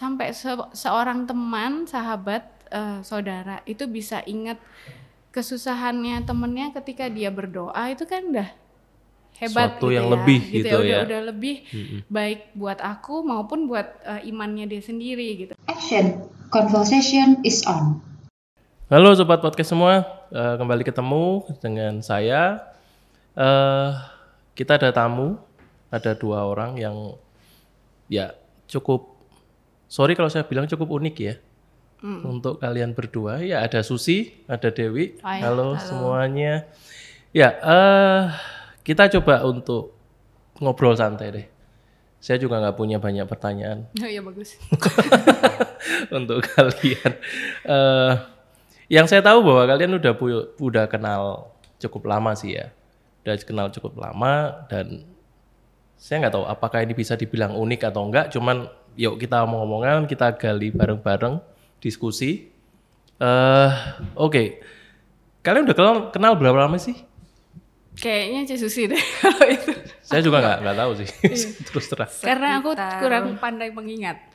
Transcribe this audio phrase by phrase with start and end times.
[0.00, 4.56] sampai se- seorang teman, sahabat, eh, saudara itu bisa ingat
[5.30, 8.48] kesusahannya temennya ketika dia berdoa itu kan udah
[9.38, 10.12] hebat Suatu gitu yang ya.
[10.16, 11.00] lebih gitu, gitu ya, udah, ya.
[11.06, 11.54] udah lebih
[12.08, 15.52] baik buat aku maupun buat eh, imannya dia sendiri gitu.
[15.68, 16.24] Action.
[16.50, 18.00] Conversation is on.
[18.90, 22.62] Halo sobat podcast semua, Eh, kembali ketemu dengan saya.
[23.34, 23.90] Eh,
[24.54, 25.34] kita ada tamu,
[25.90, 27.18] ada dua orang yang
[28.06, 28.30] ya
[28.70, 29.19] cukup,
[29.90, 31.34] sorry kalau saya bilang cukup unik ya.
[32.00, 35.20] Untuk kalian berdua, ya ada Susi, ada Dewi.
[35.20, 35.44] Hai.
[35.44, 36.64] Halo, semuanya.
[37.28, 38.22] Ya, eh
[38.80, 39.92] kita coba untuk
[40.56, 41.46] ngobrol santai deh.
[42.16, 44.56] Saya juga nggak punya banyak pertanyaan Oh iya bagus.
[46.16, 47.12] untuk kalian.
[47.64, 48.12] Eh,
[48.92, 52.72] yang saya tahu bahwa kalian udah pu- udah kenal cukup lama sih ya,
[53.24, 55.04] udah kenal cukup lama dan
[55.96, 58.32] saya nggak tahu apakah ini bisa dibilang unik atau enggak.
[58.32, 61.38] Cuman yuk kita omong-omongan, kita gali bareng-bareng,
[61.78, 62.50] diskusi.
[63.20, 63.70] eh
[64.16, 64.58] Oke,
[65.40, 66.96] kalian udah kenal kenal berapa lama sih?
[67.90, 69.72] Kayaknya Cesusi deh kalau itu.
[70.00, 71.08] Saya juga nggak nggak tahu sih,
[71.68, 72.10] terus terang.
[72.22, 74.32] Karena aku kurang pandai mengingat.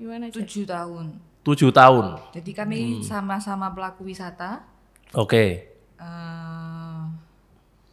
[0.00, 0.42] Gimana sih?
[0.42, 1.14] tujuh tahun.
[1.46, 2.18] Tujuh tahun.
[2.34, 4.66] Jadi kami sama-sama pelaku wisata.
[5.14, 5.70] Oke.
[5.96, 7.02] Eh,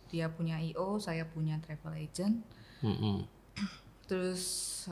[0.10, 2.42] dia punya IO, saya punya travel agent.
[2.82, 3.30] Mm-mm.
[4.14, 4.44] Terus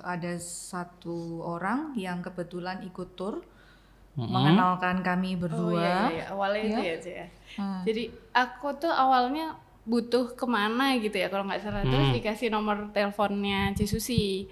[0.02, 3.46] ada satu orang yang kebetulan ikut tour
[4.18, 5.78] mengenalkan kami Oh berdua.
[5.78, 7.28] iya, iya, awalnya itu ya Cek ya.
[7.62, 7.82] Hmm.
[7.86, 9.56] Jadi aku tuh awalnya
[9.86, 14.50] butuh ke mana gitu ya kalau nggak salah terus dikasih nomor teleponnya Cisusi.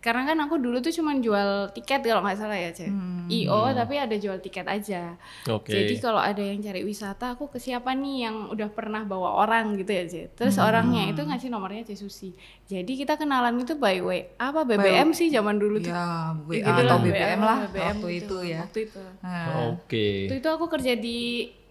[0.00, 2.88] Karena kan aku dulu tuh cuma jual tiket kalau nggak salah ya Cek.
[3.28, 5.20] IO tapi ada jual tiket aja.
[5.44, 5.68] Oke.
[5.68, 9.76] Jadi kalau ada yang cari wisata aku ke siapa nih yang udah pernah bawa orang
[9.76, 10.40] gitu ya Cek.
[10.40, 12.32] Terus orangnya itu ngasih nomornya Cisusi.
[12.64, 15.92] Jadi kita kenalan itu by way apa BBM sih zaman dulu tuh.
[15.92, 18.60] Ya, WA Ya gitu atau lah, BBM lah BBM waktu gitu, itu ya.
[18.64, 19.00] Waktu itu.
[19.20, 20.08] Nah, Oke.
[20.24, 21.18] Waktu itu aku kerja di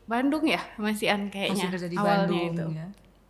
[0.06, 1.66] Bandung ya, Mas Ian kayaknya.
[1.66, 2.66] masih kerja di awalnya Bandung itu.
[2.78, 2.88] ya.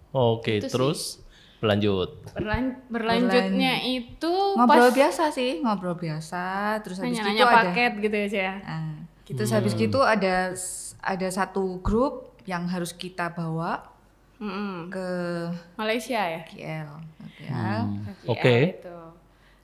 [0.10, 1.29] Oke, Itu sih.
[1.60, 2.10] Berlanjut.
[2.34, 6.80] Berlan- berlanjutnya itu Ngobrol pas biasa sih, ngobrol biasa.
[6.84, 8.56] Terus habis itu nanya-nanya ada paket gitu ya, Cia.
[8.64, 8.96] Nah,
[9.28, 10.56] gitu habis gitu ada
[11.00, 13.86] ada satu grup yang harus kita bawa
[14.40, 14.90] Mm-mm.
[14.90, 15.08] ke
[15.76, 16.42] Malaysia ya.
[16.48, 16.90] KL.
[17.38, 17.84] KL
[18.26, 18.80] Oke.
[18.80, 19.00] itu.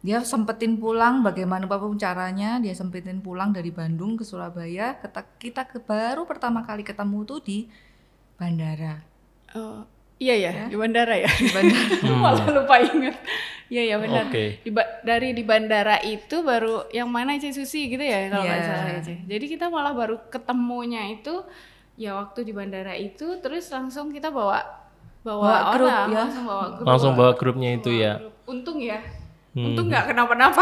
[0.05, 5.01] Dia sempetin pulang bagaimana apa pun caranya, dia sempetin pulang dari Bandung ke Surabaya.
[5.01, 7.65] Kita, kita ke, baru pertama kali ketemu tuh di
[8.37, 9.01] bandara.
[9.57, 11.27] Oh, iya ya, di bandara ya.
[11.27, 11.87] Di bandara.
[12.23, 13.15] Malah lupa inget.
[13.65, 14.29] Iya ya benar.
[14.29, 14.61] Oke.
[14.61, 18.55] Di ba- dari di bandara itu baru yang mana Cie Susi gitu ya kalau nggak
[18.55, 18.67] Iya.
[18.69, 19.15] salah ya.
[19.25, 21.41] Jadi kita malah baru ketemunya itu
[21.95, 24.61] ya waktu di bandara itu terus langsung kita bawa
[25.21, 26.17] bawa, Bawa grup, orang ya.
[26.21, 26.85] langsung bawa grup.
[26.85, 28.13] Langsung bawa grupnya itu Bawa ya.
[28.19, 28.33] grup.
[28.45, 28.99] Untung ya.
[29.51, 30.61] Untung nggak kenapa-napa.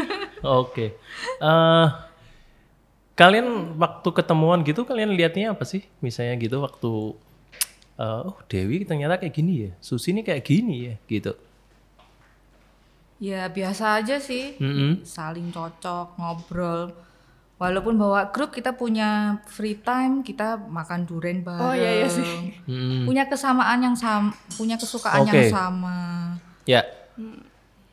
[0.62, 0.94] Oke.
[1.38, 1.86] Eh,
[3.14, 5.82] kalian waktu ketemuan gitu kalian lihatnya apa sih?
[5.98, 7.18] Misalnya gitu waktu
[7.98, 9.70] eh, oh Dewi ternyata kayak gini ya.
[9.82, 11.34] Susi ini kayak gini ya gitu.
[13.18, 15.02] Ya biasa aja sih, Mm-mm.
[15.02, 16.94] saling cocok, ngobrol.
[17.58, 21.58] Walaupun bawa grup kita punya free time, kita makan duren bareng.
[21.58, 22.54] Oh, iya, iya sih.
[22.70, 23.10] Mm-mm.
[23.10, 25.34] Punya kesamaan yang sama, punya kesukaan Oke.
[25.34, 25.98] yang sama.
[26.62, 26.86] Ya.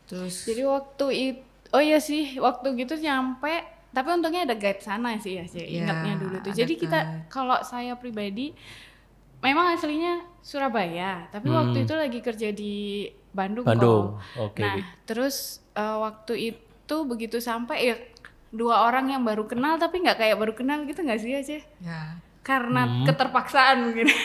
[0.06, 1.42] Terus Jadi waktu itu
[1.76, 3.52] oh iya sih waktu gitu nyampe
[3.92, 6.52] tapi untungnya ada guide sana sih ya sih Iya, ingatnya dulu tuh.
[6.56, 8.56] Jadi kita kalau saya pribadi
[9.40, 13.66] memang aslinya Surabaya, tapi waktu itu lagi kerja di Bandung.
[13.66, 13.72] Hmm.
[13.74, 14.06] Bandung.
[14.14, 14.54] kok.
[14.54, 14.62] Oke.
[14.62, 15.36] Nah, terus
[15.72, 17.96] eh, waktu itu begitu sampai ya
[18.50, 21.64] dua orang yang baru kenal tapi nggak kayak baru kenal gitu nggak sih ya Ceh?
[21.82, 23.04] ya Karena Hmm.
[23.04, 24.06] keterpaksaan mungkin.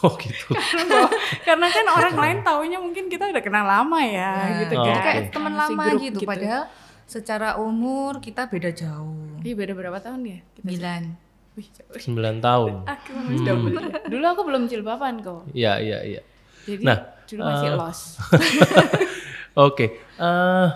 [0.00, 0.56] Oh gitu.
[1.46, 4.96] Karena kan orang lain taunya mungkin kita udah kenal lama ya, gitu Oh, kan.
[4.96, 5.04] oke.
[5.04, 6.62] kayak teman lama grup gitu, padahal
[7.04, 9.36] secara umur kita beda jauh.
[9.44, 10.38] Ih beda berapa tahun ya?
[10.56, 11.02] Kita Sembilan.
[11.54, 11.98] Wih, jauh.
[12.14, 12.72] 9 tahun.
[12.86, 12.98] Ah,
[13.42, 13.98] double ya?
[14.06, 15.50] Dulu aku belum jilbaban kok.
[15.50, 16.22] Iya, iya, iya.
[16.62, 18.00] Jadi Nah, dulu masih eh, los.
[19.66, 19.86] Oke.
[19.98, 20.66] eh,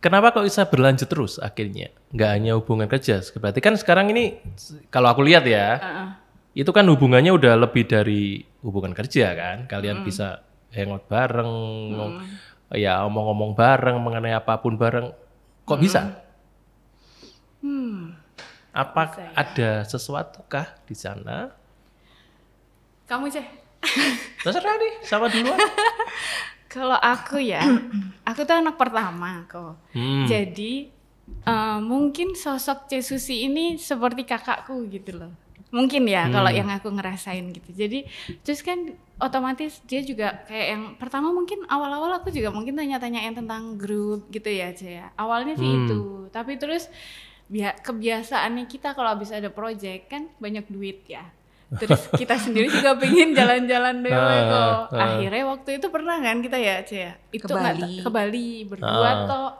[0.00, 1.94] kenapa kok bisa berlanjut terus akhirnya?
[2.10, 3.22] Nggak hanya hubungan kerja.
[3.32, 4.42] Berarti kan sekarang ini
[4.88, 6.08] kalau aku lihat ya, Heeh.
[6.58, 9.56] itu kan hubungannya udah lebih dari hubungan kerja kan.
[9.64, 11.50] Kalian bisa hangout bareng,
[11.94, 12.18] ngom-
[12.72, 15.14] ya omong-omong bareng mengenai apa pun bareng.
[15.62, 16.18] Kok bisa?
[17.62, 18.18] Hmm.
[18.70, 19.30] Apa Bisa ya.
[19.34, 21.50] ada sesuatu kah di sana?
[23.04, 23.42] Kamu sih.
[24.44, 25.58] Terserah nih, sama duluan.
[26.70, 27.58] Kalau aku ya,
[28.28, 29.74] aku tuh anak pertama kok.
[29.90, 30.22] Hmm.
[30.24, 30.86] Jadi
[31.42, 35.32] eh, mungkin sosok Cesusi ini seperti kakakku gitu loh.
[35.70, 36.34] mungkin ya Hmm.
[36.34, 38.02] kalau yang aku ngerasain gitu jadi
[38.42, 38.90] terus kan
[39.22, 44.50] otomatis dia juga kayak yang pertama mungkin awal-awal aku juga mungkin tanya-tanyain tentang grup gitu
[44.50, 45.86] ya Cia ya awalnya sih Hmm.
[45.86, 46.00] itu
[46.34, 46.90] tapi terus
[47.76, 51.26] kebiasaannya kita kalau habis ada project kan banyak duit ya
[51.72, 54.58] terus kita sendiri juga pengen jalan-jalan dewe Ah, kok
[54.92, 55.02] ah.
[55.08, 57.94] akhirnya waktu itu pernah kan kita ya Cia itu Ke nggak- Bali.
[57.98, 59.14] ke Bali berdua Ah.
[59.24, 59.52] tok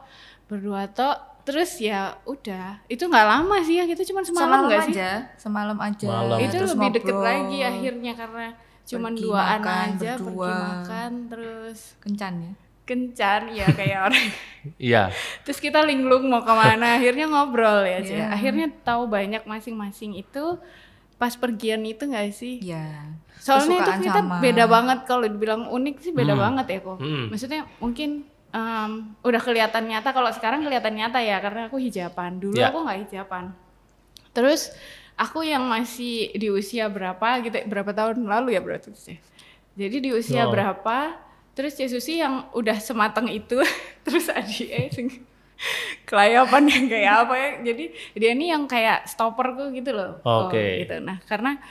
[0.45, 4.81] berdua tok terus ya udah itu nggak lama sih ya kita cuma semalam semalam nggak
[4.83, 6.37] sih aja semalam aja Malam.
[6.39, 7.27] itu terus lebih deket ngobrol.
[7.27, 8.47] lagi akhirnya karena
[8.83, 10.51] cuman Pergi duaan makan aja pergi berdua.
[10.53, 14.27] makan terus kencan ya kencan ya kayak orang
[14.77, 15.09] Iya.
[15.41, 17.99] terus kita linglung mau ke mana akhirnya ngobrol ya.
[17.99, 18.25] Iya.
[18.29, 20.57] akhirnya tahu banyak masing-masing itu
[21.15, 23.05] pas pergian itu nggak sih ya
[23.37, 24.37] soalnya itu kita sama.
[24.37, 26.41] beda banget kalau dibilang unik sih beda Hmm.
[26.41, 27.25] banget ya kok Hmm.
[27.27, 28.09] maksudnya mungkin
[28.51, 28.91] em,
[29.21, 32.67] udah kelihatan nyata kalau sekarang kelihatan nyata ya karena aku hijaban dulu Ya.
[32.67, 33.53] aku nggak hijaban
[34.31, 34.73] terus
[35.13, 39.17] aku yang masih di usia berapa gitu berapa tahun lalu ya berarti sih
[39.73, 40.51] jadi di usia Oh.
[40.51, 41.15] berapa
[41.51, 43.59] terus Yesusi yang udah sematang itu
[44.05, 45.07] terus Adi eh sing
[46.03, 47.49] kelayapan yang kayak apa ya.
[47.63, 47.83] Jadi
[48.13, 50.17] dia ini yang kayak stopperku gitu loh.
[50.23, 50.81] Oke.
[50.81, 50.97] gitu.
[50.99, 51.61] Nah karena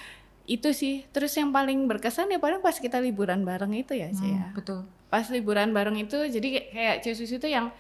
[0.47, 1.07] itu sih.
[1.09, 4.47] Terus yang paling berkesan ya paling pas kita liburan bareng itu ya sih ya.
[4.47, 4.81] Hmm, betul.
[5.07, 7.75] Pas liburan bareng itu jadi kayak- Cesus itu yang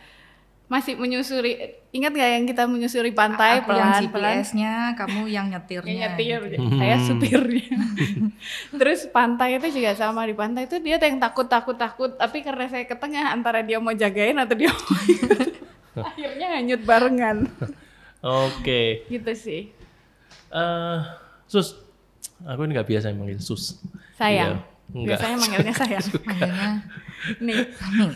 [0.70, 5.46] masih menyusuri ingat nggak yang kita menyusuri pantai aku yang pelan pelan GPS-nya kamu yang
[5.50, 6.62] nyetirnya nyetir gitu.
[6.78, 7.74] saya supirnya
[8.78, 12.70] terus pantai itu juga sama di pantai itu dia yang takut takut takut tapi karena
[12.70, 14.94] saya ke tengah antara dia mau jagain atau dia mau
[16.14, 17.50] akhirnya hanyut barengan
[18.22, 19.10] Oke.
[19.10, 19.62] gitu sih
[20.50, 20.98] Eh,
[21.46, 21.78] sus,
[22.42, 23.78] aku ini nggak biasa manggil sus.
[24.18, 24.69] sayang Iya.
[24.90, 25.16] Enggak.
[25.16, 26.70] biasanya manggilnya sayang Akhirnya
[27.38, 27.58] nih
[27.94, 28.10] nih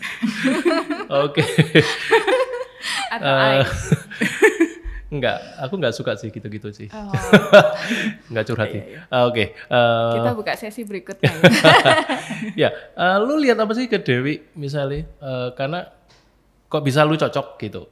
[1.09, 1.43] Oke.
[3.15, 3.63] atau Ai.
[5.07, 6.91] Enggak, aku nggak suka sih gitu-gitu sih.
[6.91, 7.07] Oh,
[8.27, 8.83] Nggak curhat sih.
[8.83, 9.55] Iya, Ah, Oke.
[9.55, 11.47] eh, kita buka sesi berikutnya ya.
[12.57, 15.07] ya, eh, lu lihat apa sih ke Dewi misalnya?
[15.07, 15.87] Eh, karena
[16.67, 17.83] kok bisa lu cocok gitu?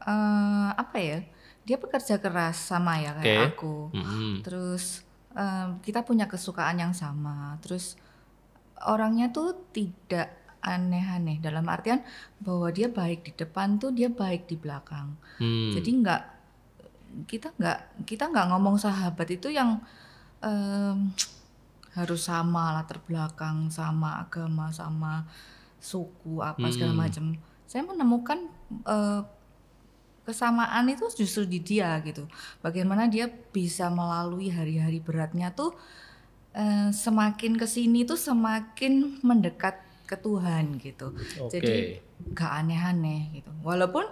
[0.00, 1.20] eh, apa ya
[1.60, 3.48] dia pekerja keras sama ya kayak Oke.
[3.54, 4.34] aku Mm-mm.
[4.42, 7.94] terus em, kita punya kesukaan yang sama terus
[8.82, 10.28] orangnya tuh tidak
[10.60, 12.04] aneh-aneh dalam artian
[12.38, 15.72] bahwa dia baik di depan tuh dia baik di belakang Hmm.
[15.72, 16.22] jadi nggak
[17.26, 19.80] kita nggak kita nggak ngomong sahabat itu yang
[20.40, 21.10] em,
[21.96, 25.26] harus sama latar belakang sama agama sama
[25.80, 27.02] suku apa segala Hmm.
[27.02, 27.24] macam
[27.66, 28.38] saya menemukan
[28.84, 29.20] eh,
[30.22, 32.28] kesamaan itu justru di dia gitu
[32.60, 35.74] bagaimana dia bisa melalui hari-hari beratnya tuh
[36.54, 41.50] eh, semakin ke sini tuh semakin mendekat ke Tuhan gitu Oke.
[41.54, 41.74] jadi
[42.34, 44.04] gak aneh-aneh gitu walaupun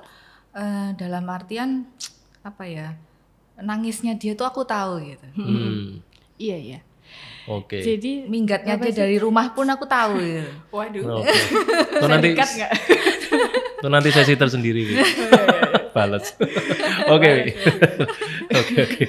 [0.55, 1.87] eh, dalam artian
[2.43, 2.95] apa ya
[3.59, 5.99] nangisnya dia tuh aku tahu gitu Hmm.
[6.39, 6.81] iya iya
[7.49, 7.81] Oke.
[7.81, 9.01] jadi minggatnya dia sih?
[9.01, 10.51] dari rumah pun aku tahu gitu.
[10.71, 11.33] waduh Oke.
[11.99, 12.29] Itu Bisa nanti
[13.79, 14.81] itu nanti sesi tersendiri.
[14.91, 14.97] Wi.
[15.99, 16.25] Balas.
[17.15, 17.33] Oke.
[18.59, 19.05] Oke, oke.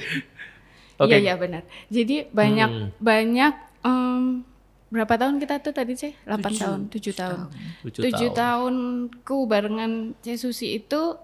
[0.98, 1.08] Oke.
[1.08, 1.62] Iya iya benar.
[1.88, 2.88] Jadi banyak Hmm.
[2.98, 4.44] banyak em,
[4.88, 6.12] berapa tahun kita tuh tadi sih?
[6.22, 6.60] 8 Tujuh.
[6.60, 7.38] tahun, 7 tahun.
[7.86, 8.32] Tujuh 7 tahun.
[8.36, 11.16] tahunku barengan C Susi itu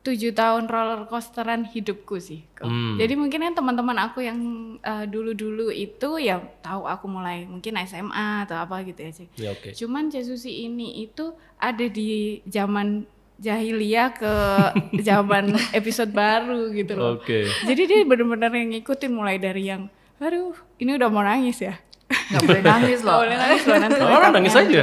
[0.00, 2.44] 7 tahun roller coasteran hidupku sih.
[2.60, 2.96] Hmm.
[2.96, 4.36] Jadi mungkin kan teman-teman aku yang
[4.78, 9.28] eh, dulu-dulu itu ya tahu aku mulai mungkin SMA atau apa gitu ya, Cik.
[9.36, 9.68] Ya oke.
[9.72, 13.08] Cuman Jesusi ini itu ada di zaman
[13.38, 14.34] jahiliyah ke
[15.08, 17.18] zaman episode baru gitu loh.
[17.18, 17.48] Oke.
[17.66, 19.90] Jadi dia bener-bener yang ngikutin mulai dari yang,
[20.22, 21.74] aduh ini udah mau nangis ya.
[22.04, 23.96] nggak boleh nangis loh boleh nangis loh nanti.
[23.96, 24.82] Oh, makeupnya nangis aja.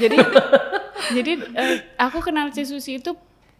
[0.00, 0.16] Jadi
[1.12, 3.12] jadi eh, aku kenal Jesusi itu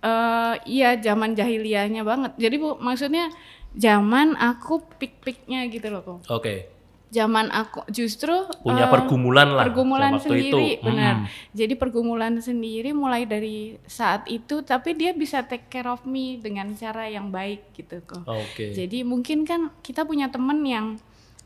[0.02, 2.32] eh iya zaman jahiliyahnya banget.
[2.40, 3.30] Jadi bu, maksudnya
[3.76, 6.18] zaman aku pik-piknya gitu loh kok.
[6.32, 6.71] Oke.
[7.12, 8.32] Zaman aku justru
[8.64, 10.84] Punya eh, pergumulan lah pergumulan waktu sendiri itu.
[10.88, 11.28] benar Hmm.
[11.52, 16.72] jadi pergumulan sendiri mulai dari saat itu tapi dia bisa take care of me dengan
[16.72, 18.72] cara yang baik gitu kok Oke.
[18.72, 20.86] jadi mungkin kan kita punya temen yang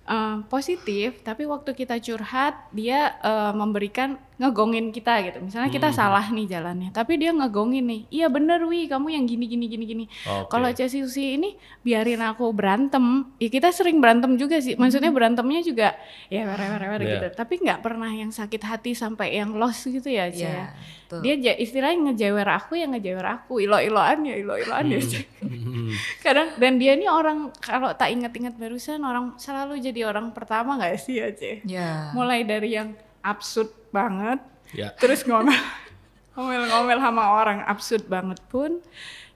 [0.07, 5.97] eh, positif tapi waktu kita curhat dia eh, memberikan ngegongin kita gitu misalnya kita Hmm.
[5.97, 9.85] salah nih jalannya tapi dia ngegongin nih iya bener wi kamu yang gini gini gini
[9.87, 10.49] gini Oke.
[10.49, 11.03] kalau Chelsea
[11.33, 13.05] ini biarin aku berantem,
[13.37, 14.75] ya kita sering berantem juga sih.
[14.75, 15.95] Maksudnya berantemnya juga
[16.27, 17.09] ya were-were Iya.
[17.09, 17.27] gitu.
[17.35, 20.47] Tapi nggak pernah yang sakit hati sampai yang lost gitu ya, Cia.
[20.47, 20.65] Iya,
[21.01, 21.21] betul.
[21.23, 25.01] Dia ja- istilahnya ngejewer aku ya ngejewer aku, ilo-iloan ya ilo-iloan ya.
[25.01, 25.25] Cia.
[25.47, 25.91] Hmm.
[26.19, 30.97] Kadang dan dia ini orang kalau tak ingat-ingat barusan orang selalu jadi orang pertama nggak
[30.97, 31.63] sih ya, Cia?
[31.63, 32.95] ya Mulai dari yang
[33.27, 34.39] absurd banget
[34.75, 34.91] Ya.
[34.99, 35.55] terus ngomel
[36.35, 38.83] ngomel-ngomel sama orang absurd banget pun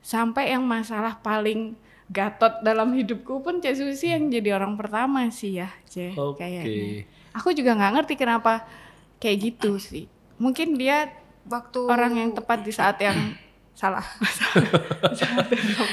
[0.03, 1.79] sampai yang masalah paling
[2.11, 6.11] Gatot dalam hidupku pun Cek Susi yang jadi orang pertama sih ya, C.
[6.19, 6.43] Oke.
[6.43, 7.07] Kayaknya.
[7.39, 8.67] Aku juga nggak ngerti kenapa
[9.23, 10.11] kayak gitu sih.
[10.43, 11.15] Mungkin dia
[11.47, 13.15] Waktu orang yang tepat di saat yang
[13.79, 14.03] salah.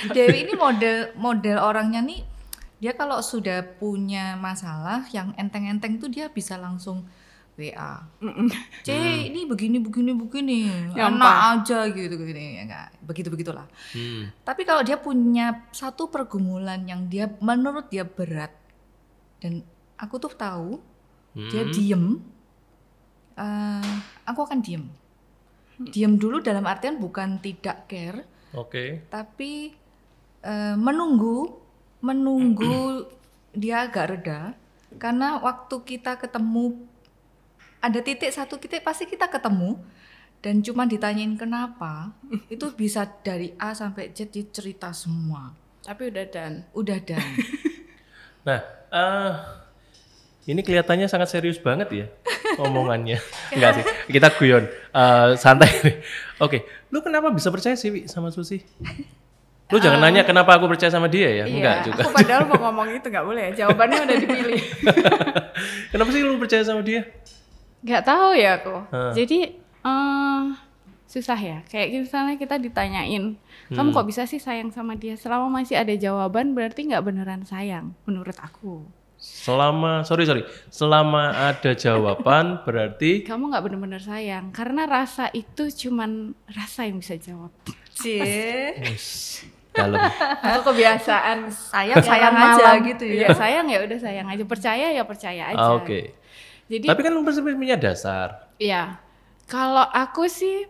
[0.10, 2.26] Dewi ini model model orangnya nih
[2.78, 7.06] dia kalau sudah punya masalah yang enteng-enteng tuh dia bisa langsung
[7.58, 8.06] WA.
[8.86, 8.94] C
[9.34, 10.94] ini begini begini begini.
[10.94, 11.10] Nyampah.
[11.10, 12.88] Enak aja gitu gini ya enggak.
[13.02, 13.66] Begitu begitulah.
[13.98, 14.30] Hmm.
[14.46, 18.54] Tapi kalau dia punya satu pergumulan yang dia menurut dia berat
[19.42, 19.66] dan
[19.98, 20.78] aku tuh tahu
[21.38, 21.74] dia Hmm.
[21.74, 22.04] diem,
[23.38, 23.94] eh,
[24.26, 24.90] aku akan diem.
[25.78, 28.26] Diem dulu dalam artian bukan tidak care,
[28.58, 29.06] Oke.
[29.14, 29.70] tapi
[30.42, 31.54] eh, menunggu,
[32.02, 33.06] menunggu
[33.54, 34.40] dia agak reda.
[34.98, 36.82] Karena waktu kita ketemu
[37.88, 39.80] ada titik satu titik pasti kita ketemu
[40.44, 42.12] dan cuma ditanyain kenapa
[42.54, 45.56] itu bisa dari A sampai Z dia cerita semua.
[45.82, 46.68] Tapi udah dan.
[46.76, 47.24] Udah dan.
[48.48, 48.64] Nah,
[48.96, 49.32] eh
[50.48, 52.06] ini kelihatannya sangat serius banget ya
[52.64, 53.20] omongannya.
[53.52, 54.64] Enggak sih, kita guyon,
[54.96, 55.68] Eh, santai.
[56.40, 58.64] Oke, lu kenapa bisa percaya sih Wi, sama Susi?
[59.68, 62.08] Lu jangan nanya kenapa aku percaya sama dia ya, enggak juga.
[62.08, 63.44] Aku padahal mau ngomong itu nggak boleh.
[63.52, 63.68] ya.
[63.68, 64.62] Jawabannya udah dipilih.
[65.92, 67.04] kenapa sih lu percaya sama dia?
[67.82, 68.76] Nggak tahu ya aku.
[68.90, 69.12] Hah.
[69.12, 70.44] Jadi eh
[71.08, 71.58] susah ya.
[71.66, 73.96] Kayak misalnya kita ditanyain, kamu Hmm.
[73.96, 75.16] kok bisa sih sayang sama dia?
[75.16, 78.84] Selama masih ada jawaban berarti nggak beneran sayang, menurut aku.
[79.18, 86.36] Selama, sorry sorry, selama ada jawaban berarti Kamu nggak bener-bener sayang, karena rasa itu cuman
[86.46, 87.50] rasa yang bisa jawab.
[87.98, 88.78] Cie.
[89.72, 89.98] Dalam.
[90.44, 92.78] Aku kebiasaan Sayang sayang aja malam.
[92.84, 93.34] gitu Iya, ya.
[93.34, 95.62] sayang ya udah sayang aja, percaya ya percaya aja.
[95.62, 96.14] Ah, Oke.
[96.68, 98.52] Jadi Tapi kan lu pasti punya dasar.
[98.58, 99.00] Iya.
[99.46, 100.68] Kalau aku sih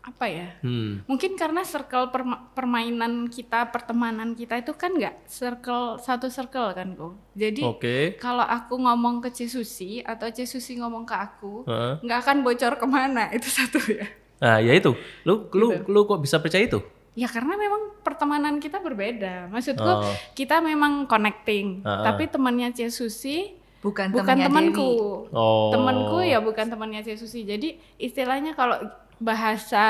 [0.00, 0.48] apa ya?
[0.60, 1.04] Hmm.
[1.04, 6.96] Mungkin karena circle perma- permainan kita, pertemanan kita itu kan nggak circle satu circle kan
[6.96, 7.14] kok.
[7.32, 7.96] Jadi Oke.
[8.16, 11.68] kalau aku ngomong ke Cisusi atau Cisusi ngomong ke aku,
[12.00, 14.08] nggak akan bocor ke mana itu satu ya.
[14.40, 14.96] Nah, ya itu.
[15.22, 15.84] Lu lu Gitu.
[15.86, 16.80] lu kok bisa percaya itu?
[17.12, 19.52] Ya karena memang pertemanan kita berbeda.
[19.52, 20.08] Maksudku Oh.
[20.32, 22.04] kita memang connecting, Ah, ah.
[22.08, 24.88] tapi temannya Cisusi Bukan, bukan temanku.
[25.30, 25.72] Oh.
[25.72, 28.76] temanku ya bukan temannya si Susi jadi istilahnya kalau
[29.16, 29.84] bahasa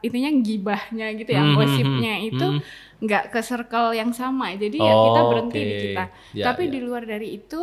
[0.00, 2.60] intinya gibahnya gitu ya Hmm, hmm, gosipnya hmm, itu hmm.
[3.00, 5.82] nggak ke circle yang sama jadi ya Oh, kita berhenti di oke.
[5.84, 6.70] kita Ya, tapi ya.
[6.72, 7.60] di luar dari itu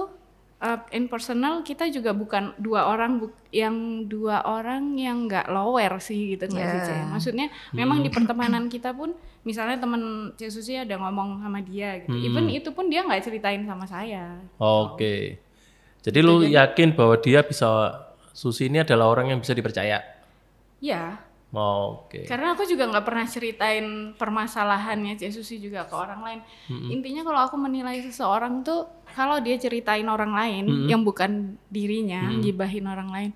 [0.58, 6.00] uh, in personal kita juga bukan dua orang bu- yang dua orang yang nggak lower
[6.00, 6.88] sih gitu nggak sih Ya.
[6.90, 7.00] Cek?
[7.10, 8.06] maksudnya memang Hmm.
[8.06, 10.02] di pertemanan kita pun misalnya temen
[10.34, 12.28] Cek Susi ada ngomong sama dia gitu Hmm.
[12.28, 15.40] even itu pun dia nggak ceritain sama saya Oke.
[16.06, 18.02] Jadi lu yakin bahwa dia bisa
[18.36, 20.04] Susi ini adalah orang yang bisa dipercaya?
[20.84, 21.18] ya
[21.56, 22.28] Oke.
[22.28, 26.40] Karena aku juga nggak pernah ceritain permasalahannya Cek Susi juga ke orang lain.
[26.92, 28.84] Intinya kalau aku menilai seseorang tuh
[29.16, 33.32] kalau dia ceritain orang lain yang bukan dirinya, gibahin orang lain,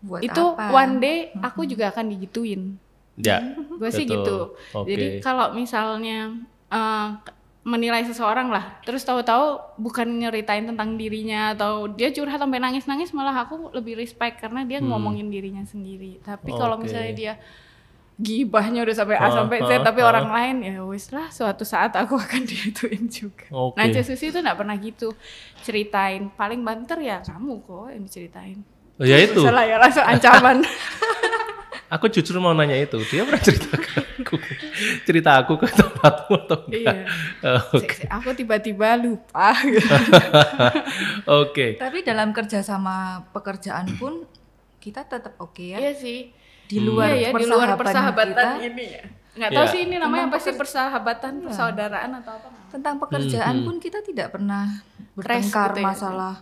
[0.00, 0.72] Buat itu apa?
[0.72, 2.80] one day aku juga akan digituin.
[3.20, 3.52] Ya.
[3.52, 4.56] Gue sih gitu.
[4.72, 4.88] Oke.
[4.88, 6.40] Jadi kalau misalnya
[6.72, 7.08] eh,
[7.62, 13.44] menilai seseorang lah, terus tahu-tahu bukan nyeritain tentang dirinya atau dia curhat sampai nangis-nangis, malah
[13.44, 16.16] aku lebih respect karena dia ngomongin dirinya sendiri.
[16.20, 16.86] Tapi kalau Hmm.
[16.86, 16.88] Oke.
[16.88, 17.32] misalnya dia
[18.18, 22.18] gibahnya udah sampai A sampai Z, tapi orang lain ya wis lah, suatu saat aku
[22.24, 23.46] akan digituin juga.
[23.52, 23.78] Oke.
[23.78, 25.12] Nah, Susi itu nggak pernah gitu
[25.60, 26.26] ceritain.
[26.34, 28.58] Paling banter ya kamu kok yang diceritain.
[28.98, 29.38] Oh, ya itu.
[29.38, 30.58] Salah ya langsung ancaman.
[31.88, 33.00] Aku justru mau nanya itu.
[33.02, 34.36] Dia pernah cerita ke aku.
[35.02, 36.78] cerita aku ke tempatmu atau enggak?
[36.78, 36.92] iya.
[37.40, 39.88] Oh, Cek- cek, Aku tiba-tiba lupa gitu.
[41.42, 41.76] Oke.
[41.76, 44.24] Tapi dalam kerja sama pekerjaan pun
[44.78, 45.78] kita tetap oke ya.
[45.78, 46.30] Iya sih.
[46.64, 49.02] Di luar Iya ya, di luar persahabatan kita, ini ya.
[49.34, 49.72] Nggak tahu Iya.
[49.72, 51.44] sih ini namanya Tentang apa sih persahabatan, Iya.
[51.46, 52.48] persaudaraan atau apa?
[52.68, 54.84] tentang pekerjaan Hmm, pun kita tidak pernah
[55.16, 55.86] Crash bertengkar gitu ya.
[55.88, 56.34] masalah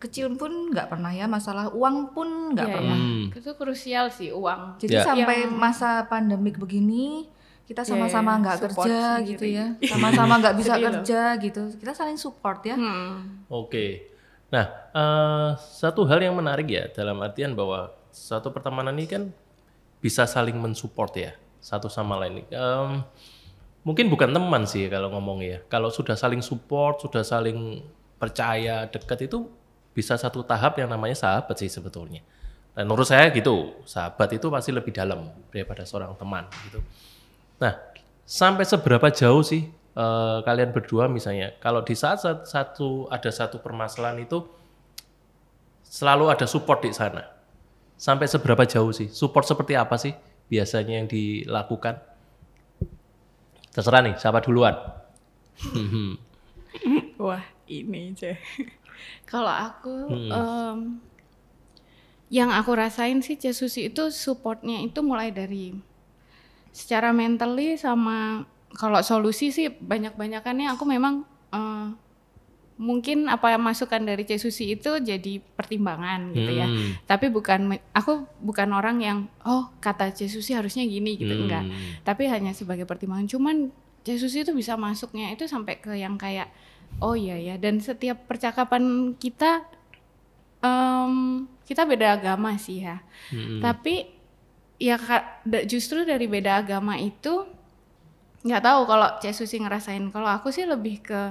[0.00, 2.96] kecil pun nggak pernah ya masalah uang pun nggak Iya, pernah.
[2.96, 3.24] Hmm.
[3.30, 4.80] Itu krusial sih uang.
[4.80, 5.04] Jadi Ya.
[5.04, 7.28] sampai Yang- masa pandemik begini
[7.62, 9.28] kita Iya, sama-sama iya, nggak support kerja sendiri.
[9.30, 10.92] gitu ya, sama-sama nggak bisa Sedih loh.
[10.96, 11.62] kerja gitu.
[11.76, 12.74] Kita saling support ya.
[12.74, 13.44] Hmm.
[13.46, 14.08] Oke.
[14.48, 19.22] Nah, eh, satu hal yang menarik ya dalam artian bahwa satu pertemanan ini kan
[20.00, 22.42] bisa saling mensupport ya satu sama lain.
[22.48, 23.04] Em,
[23.80, 25.60] mungkin bukan teman sih kalau ngomong ya.
[25.68, 27.84] Kalau sudah saling support, sudah saling
[28.16, 29.46] percaya, dekat itu
[29.90, 32.22] bisa satu tahap yang namanya sahabat sih sebetulnya.
[32.74, 36.80] Dan menurut saya gitu, sahabat itu pasti lebih dalam daripada seorang teman gitu.
[37.58, 37.76] Nah,
[38.22, 44.22] sampai seberapa jauh sih eh, kalian berdua misalnya, kalau di saat satu ada satu permasalahan
[44.22, 44.46] itu
[45.82, 47.26] selalu ada support di sana.
[48.00, 49.12] Sampai seberapa jauh sih?
[49.12, 50.14] Support seperti apa sih
[50.48, 52.00] biasanya yang dilakukan?
[53.74, 54.72] Terserah nih, siapa duluan?
[57.20, 58.34] Wah, ini aja.
[59.26, 60.78] Kalau aku em,
[62.30, 65.74] yang aku rasain sih Cesusi itu supportnya itu mulai dari
[66.70, 68.46] secara mentally sama
[68.78, 71.88] kalau solusi sih banyak-banyakannya aku memang eh,
[72.80, 76.64] mungkin apa yang masukan dari Cesusi itu jadi pertimbangan gitu ya.
[76.64, 76.96] Hmm.
[77.04, 81.44] Tapi bukan aku bukan orang yang oh kata Cesusi harusnya gini gitu Hmm.
[81.44, 81.64] enggak.
[82.08, 83.28] Tapi hanya sebagai pertimbangan.
[83.28, 83.68] Cuman
[84.00, 86.48] Cesusi itu bisa masuknya itu sampai ke yang kayak
[86.98, 89.62] oh iya ya dan setiap percakapan kita
[90.64, 92.98] em, kita beda agama sih ya.
[93.30, 93.62] Hmm.
[93.62, 94.10] Tapi
[94.80, 94.96] ya
[95.68, 97.46] justru dari beda agama itu
[98.40, 100.02] nggak tahu kalau Cek Susi ngerasain.
[100.10, 101.30] Kalau aku sih lebih ke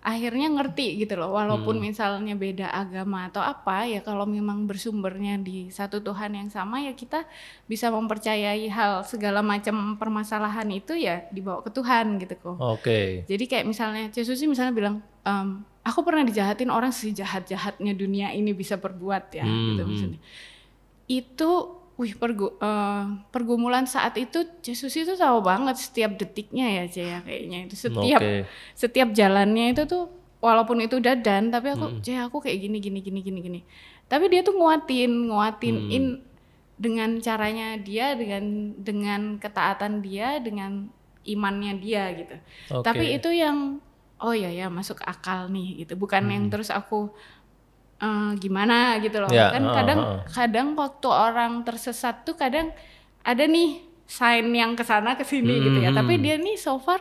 [0.00, 1.36] akhirnya ngerti gitu loh.
[1.36, 6.80] Walaupun misalnya beda agama atau apa ya kalau memang bersumbernya di satu Tuhan yang sama
[6.80, 7.24] ya kita
[7.68, 12.56] bisa mempercayai hal segala macam permasalahan itu ya dibawa ke Tuhan gitu kok.
[12.56, 13.28] Oke.
[13.28, 18.52] Jadi kayak misalnya Cek Susi misalnya bilang, "Em, aku pernah dijahatin orang sejahat-jahatnya dunia ini
[18.52, 20.20] bisa berbuat ya, gitu Hmm, misalnya.
[21.10, 26.84] Itu, wih pergu, eh, pergumulan saat itu Cek Susi itu tahu banget setiap detiknya ya
[26.88, 28.48] Cek ya kayaknya itu setiap Oke.
[28.72, 30.08] setiap jalannya itu tuh
[30.40, 33.60] walaupun itu dadan tapi aku Cek aku kayak gini gini gini gini gini.
[34.08, 36.04] Tapi dia tuh nguatin, nguatin in
[36.80, 40.88] dengan caranya dia dengan dengan ketaatan dia dengan
[41.28, 42.36] imannya dia gitu.
[42.80, 42.84] Oke.
[42.88, 43.76] Tapi itu yang
[44.24, 46.00] oh ya ya masuk akal nih gitu.
[46.00, 47.12] Bukan yang terus aku
[48.00, 49.28] eh, gimana gitu loh.
[49.28, 50.20] Ya, kan kadang heeh.
[50.32, 52.72] kadang waktu orang tersesat tuh kadang
[53.20, 55.92] ada nih sign yang ke sana ke sini gitu ya.
[55.92, 55.98] Hmm.
[56.02, 56.98] Tapi dia nih so far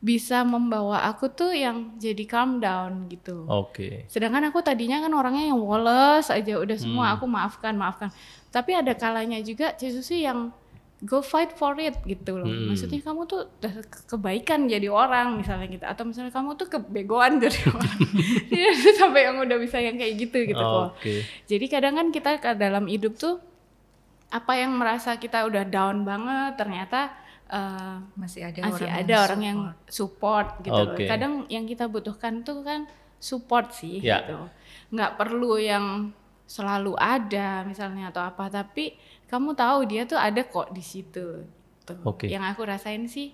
[0.00, 3.44] bisa membawa aku tuh yang jadi calm down gitu.
[3.44, 4.08] Oke.
[4.08, 7.14] Sedangkan aku tadinya kan orangnya yang woles aja udah semua Hmm.
[7.20, 8.08] aku maafkan maafkan.
[8.48, 10.50] Tapi ada kalanya juga Jesusi yang
[11.00, 12.44] go fight for it gitu loh.
[12.44, 12.68] Hmm.
[12.68, 13.48] Maksudnya kamu tuh
[14.04, 17.98] kebaikan jadi orang misalnya gitu atau misalnya kamu tuh kebegoan jadi orang.
[19.00, 20.96] Sampai yang udah bisa yang kayak gitu gitu kok.
[20.96, 21.24] Oke.
[21.48, 23.40] Jadi kadang kan kita ke dalam hidup tuh
[24.30, 27.10] apa yang merasa kita udah down banget ternyata
[27.50, 30.92] eh, Masih ada masih orang ada orang yang support gitu loh.
[30.94, 31.08] Oke.
[31.08, 32.84] Kadang yang kita butuhkan tuh kan
[33.16, 34.20] support sih Ya.
[34.20, 34.36] gitu.
[34.92, 36.12] Nggak perlu yang
[36.50, 38.98] selalu ada misalnya atau apa, tapi
[39.30, 41.46] kamu tahu dia tuh ada kok di situ.
[41.86, 41.94] Gitu.
[42.02, 42.26] Oke.
[42.26, 43.30] Yang aku rasain sih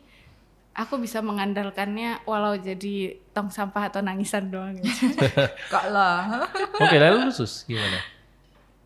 [0.76, 5.08] aku bisa mengandalkannya walau jadi tong sampah atau nangisan doang gitu.
[5.72, 6.44] Kok lah.
[6.76, 7.96] Oke, lalu khusus gimana?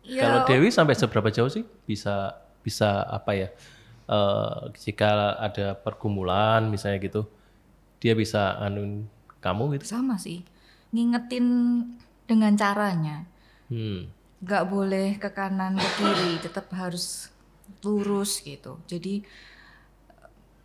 [0.07, 3.49] Ya, Kalau Dewi sampai seberapa jauh sih bisa bisa apa ya?
[4.11, 7.27] eh, jika ada pergumulan misalnya gitu,
[7.99, 9.05] dia bisa anu
[9.43, 9.85] kamu gitu.
[9.99, 10.43] sama sih.
[10.91, 11.47] Ngingetin
[12.27, 13.27] dengan caranya.
[13.71, 14.11] Hmm.
[14.41, 17.29] Nggak boleh ke kanan ke kiri tetap harus
[17.85, 18.81] lurus gitu.
[18.89, 19.21] Jadi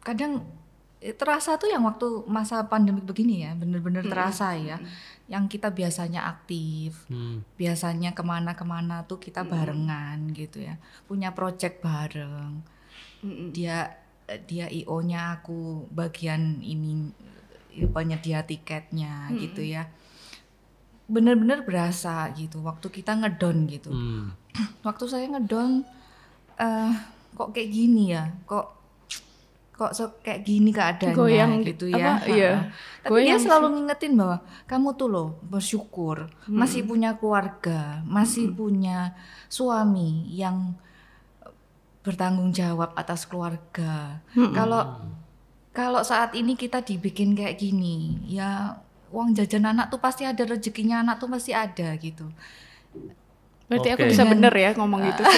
[0.01, 0.49] kadang
[1.05, 4.81] eh, terasa tuh yang waktu masa pandemi begini ya bener-bener terasa ya.
[5.29, 7.43] Yang kita biasanya aktif Hmm.
[7.59, 10.81] biasanya ke mana-kemana tuh kita barengan gitu ya.
[11.05, 12.65] Punya project bareng.
[13.53, 13.93] Dia
[14.25, 17.13] eh, dia io nya aku bagian ini
[17.93, 19.85] penyedia tiketnya gitu ya
[21.07, 23.91] bener-bener berasa gitu waktu kita ngedon gitu.
[23.95, 24.35] Hmm.
[24.87, 25.87] waktu saya ngedon
[26.59, 26.93] eh
[27.37, 28.27] kok kayak gini ya?
[28.45, 28.77] Kok
[29.77, 32.53] kok so, kayak gini keadaannya Goyang gitu apa, ya iya.
[32.57, 32.73] Ha-ha.
[33.05, 36.33] tapi dia Goyang selalu ngingetin bahwa kamu tuh loh bersyukur.
[36.49, 39.13] Masih punya keluarga masih punya
[39.53, 40.73] suami yang
[42.01, 44.25] bertanggung jawab atas keluarga.
[44.33, 44.97] Kalau
[45.77, 51.01] kalau saat ini kita dibikin kayak gini ya uang jajan anak tuh pasti ada rezekinya
[51.01, 52.27] anak tuh pasti ada gitu
[53.67, 54.11] Berarti aku Oke.
[54.15, 55.23] bisa bener ya ngomong gitu.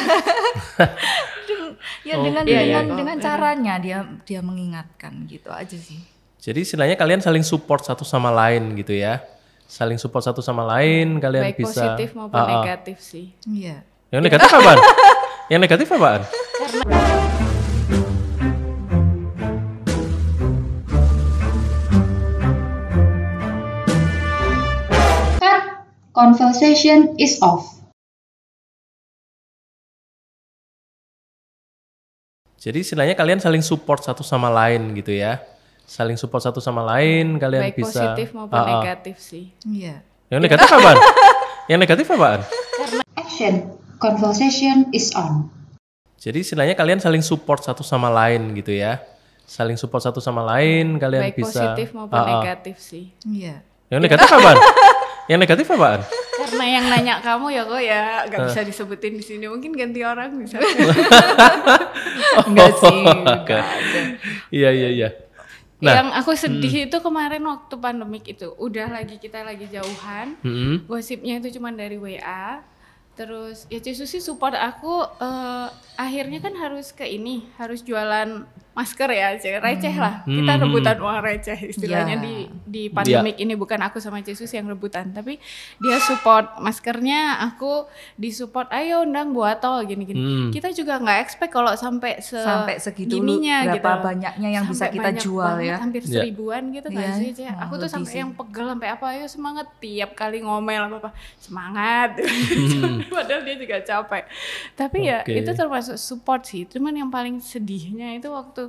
[2.04, 5.96] ya Oh, dengan iya, dengan dengan caranya dia dia mengingatkan gitu aja sih
[6.38, 9.24] Jadi istilahnya kalian saling support satu sama lain gitu ya.
[9.64, 12.48] Saling support satu sama lain, kalian Baik bisa positif maupun Ah, ah.
[12.62, 13.32] negatif sih.
[13.44, 14.78] iya Yang negatif apaan?
[15.52, 16.20] Yang negatif apaan?
[26.18, 27.78] Conversation is off.
[32.58, 35.38] Jadi istilahnya kalian saling support satu sama lain gitu ya.
[35.86, 38.68] Saling support satu sama lain, kalian Baik bisa positif maupun Ah, ah.
[38.82, 39.54] negatif sih.
[39.62, 40.98] iya Yang negatif apaan?
[41.70, 42.40] Yang negatif apaan?
[43.14, 43.54] Action.
[44.02, 45.46] Conversation is on.
[46.18, 48.98] Jadi istilahnya kalian saling support satu sama lain gitu ya.
[49.46, 52.28] Saling support satu sama lain, kalian Baik bisa positif maupun Ah, ah.
[52.42, 53.14] negatif sih.
[53.22, 54.58] iya Yang negatif apaan?
[55.28, 56.00] Yang negatif apaan?
[56.38, 58.46] Karena yang nanya kamu ya kok ya gak Ah.
[58.48, 59.44] bisa disebutin di sini.
[59.44, 60.56] Mungkin ganti orang bisa.
[62.44, 63.58] enggak sih Oke.
[64.50, 65.08] Iya iya iya.
[65.78, 70.90] Nah, yang aku sedih itu kemarin waktu pandemik itu udah lagi kita lagi jauhan Mm-mm.
[70.90, 72.66] gosipnya itu cuma dari WA
[73.14, 78.42] terus ya Susi support aku eh, akhirnya kan harus ke ini harus jualan
[78.78, 79.50] masker ya Ci.
[79.58, 80.62] receh lah kita Hmm.
[80.62, 82.22] rebutan uang receh istilahnya Ya.
[82.22, 85.40] di di pandemik ini bukan aku sama Susi yang rebutan tapi
[85.76, 90.50] dia support maskernya aku disupport ayo undang buat tol gini-gini Hmm.
[90.50, 94.06] kita juga nggak expect kalau sampai se Sampai segitu gininya berapa gitu.
[94.06, 95.76] banyaknya yang bisa Sampai kita banyak jual banget, ya.
[95.76, 96.10] hampir Ya.
[96.14, 98.20] seribuan gitu kan Iya, sih aku tuh sampai sih.
[98.20, 102.10] yang pegel sampai apa ayo semangat tiap kali ngomel apa apa semangat
[103.08, 104.24] padahal dia juga capek
[104.74, 105.34] tapi ya Oke.
[105.34, 108.67] itu termasuk support sih cuman yang paling sedihnya itu waktu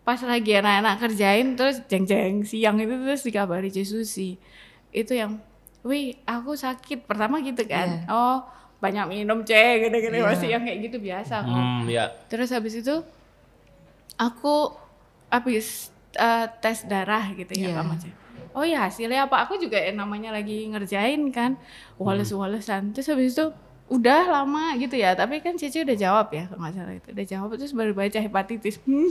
[0.00, 4.40] pas lagi anak-anak kerjain terus jeng-jeng siang itu terus dikabari Susi
[4.90, 5.38] itu yang
[5.80, 8.40] wih aku sakit pertama gitu kan oh
[8.78, 10.26] banyak minum cek gede-gede Iya.
[10.26, 12.08] masih yang kayak gitu biasa kok Hmm, ya.
[12.26, 13.04] Terus habis itu
[14.16, 14.72] aku
[15.28, 17.76] habis eh, tes darah gitu ya Iya.
[17.76, 18.10] Pak Mace.
[18.50, 19.46] Oh ya hasilnya apa?
[19.46, 21.54] Aku juga namanya lagi ngerjain kan,
[21.96, 22.90] wales-walesan.
[22.90, 23.46] Terus habis itu
[23.90, 27.08] udah lama gitu ya, tapi kan Cici udah jawab ya kalau nggak salah itu.
[27.10, 28.78] Udah jawab terus baru baca hepatitis.
[28.86, 29.10] Hmm.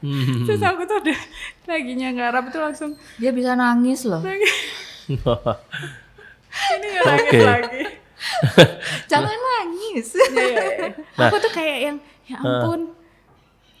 [0.00, 0.44] Hmm.
[0.48, 1.18] Terus aku tuh udah
[1.68, 4.24] lagi ngarap tuh langsung Dia bisa nangis loh.
[6.72, 7.40] ini ya nangis Oke.
[7.44, 7.82] lagi.
[9.12, 10.16] Jangan nangis.
[10.16, 10.88] Iya, iya, iya.
[11.28, 12.96] Aku tuh kayak yang ya ampun.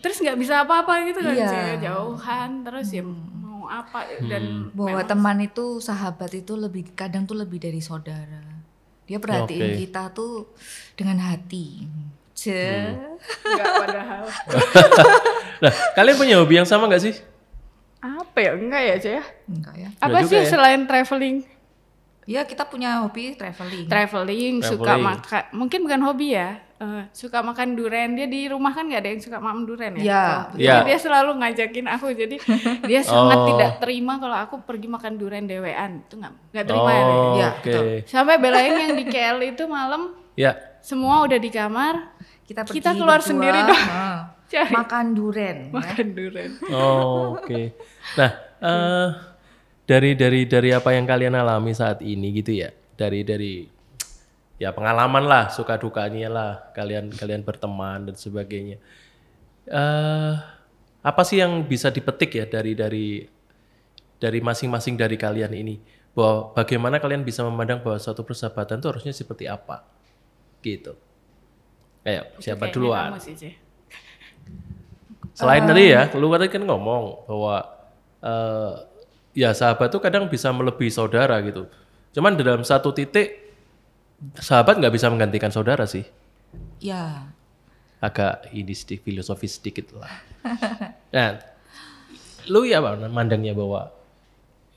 [0.00, 1.48] Terus nggak bisa apa-apa gitu kan, Iya.
[1.48, 1.88] Ci.
[1.88, 7.36] jauhan terus ya mau apa dan Bahwa memang teman itu, sahabat itu lebih kadang tuh
[7.36, 8.49] lebih dari saudara.
[9.10, 9.78] Dia perhatiin Oke.
[9.82, 10.54] kita tuh
[10.94, 11.82] dengan hati.
[12.30, 12.94] Ce.
[13.42, 14.24] nggak padahal
[15.62, 17.14] Nah, kalian punya hobi yang sama nggak sih?
[18.00, 19.88] apa ya enggak ya ya Enggak ya.
[19.98, 20.48] apa sih ya.
[20.48, 21.44] selain traveling
[22.30, 23.84] Ya kita punya hobi traveling.
[23.84, 25.02] traveling suka Traveling.
[25.04, 29.10] makan mungkin bukan hobi ya Eh, suka makan durian dia di rumah kan nggak ada
[29.10, 30.76] yang suka makan durian ya Iya, Jadi Iya.
[30.82, 32.36] dia selalu ngajakin aku jadi
[32.82, 33.46] dia sangat Oh.
[33.50, 37.48] tidak terima kalau aku pergi makan durian dewean itu nggak nggak terima ya Oh, Iya,
[37.52, 37.68] oke.
[37.68, 37.84] betul.
[38.06, 40.56] sampai belain yang di KL itu malam Ya.
[40.80, 43.84] semua udah di kamar kita pergi Kita keluar berdua, sendiri dong.
[44.50, 44.72] Cari.
[44.72, 45.58] makan duren.
[45.62, 45.74] ya.
[45.74, 47.60] makan durian Oh, oke.
[48.16, 49.08] Nah, eh,
[49.90, 53.66] dari dari dari apa yang kalian alami saat ini gitu ya, dari dari
[54.62, 58.78] ya pengalaman lah, suka dukanya lah, kalian kalian berteman dan sebagainya.
[59.66, 60.34] eh
[61.00, 63.26] apa sih yang bisa dipetik ya dari dari
[64.22, 65.82] dari masing-masing dari kalian ini?
[66.14, 69.82] Bahwa bagaimana kalian bisa memandang bahwa suatu persahabatan itu harusnya seperti apa?
[70.62, 70.94] Gitu.
[72.06, 73.10] Ayo, siapa Kayaknya duluan?
[73.18, 73.58] sih.
[75.34, 77.56] Selain tadi ya, lu tadi kan ngomong bahwa
[78.20, 78.74] eh,
[79.40, 81.64] ya sahabat tuh kadang bisa melebihi saudara gitu.
[82.12, 83.40] Cuman dalam satu titik
[84.36, 86.04] sahabat nggak bisa menggantikan saudara sih.
[86.76, 87.32] Ya,
[88.00, 90.12] Agak ini sedikit filosofis sedikit lah.
[91.10, 91.42] Nah,
[92.46, 92.78] lu ya
[93.10, 93.90] mandangnya bahwa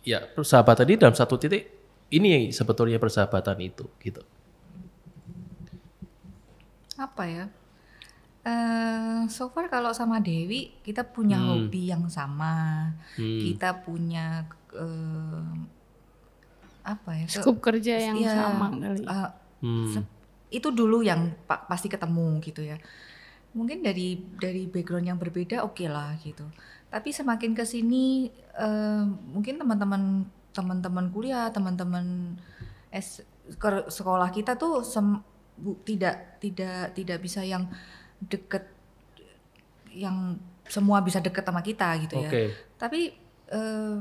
[0.02, 1.70] ya persahabatan tadi dalam satu titik
[2.10, 4.26] ini sebetulnya persahabatan itu gitu.
[6.98, 7.46] apa ya?
[8.44, 11.48] Eh, so far kalau sama Dewi kita punya Hmm.
[11.64, 13.40] hobi yang sama, Hmm.
[13.40, 15.48] kita punya eh,
[16.84, 17.24] apa ya?
[17.24, 19.00] ke- Skup kerja yang ya, sama kali.
[19.00, 19.30] eh,
[19.64, 20.04] Hmm.
[20.50, 22.76] itu dulu yang pa- pasti ketemu gitu ya.
[23.54, 26.44] Mungkin dari dari background yang berbeda oke lah gitu.
[26.90, 32.36] Tapi semakin ke sini eh, mungkin teman-teman teman-teman kuliah, teman-teman
[33.88, 35.24] sekolah kita tuh sem-
[35.56, 37.66] bu- tidak tidak tidak bisa yang
[38.20, 38.64] deket
[39.90, 42.30] yang semua bisa deket sama kita gitu ya.
[42.76, 43.14] Tapi
[43.48, 44.00] eh,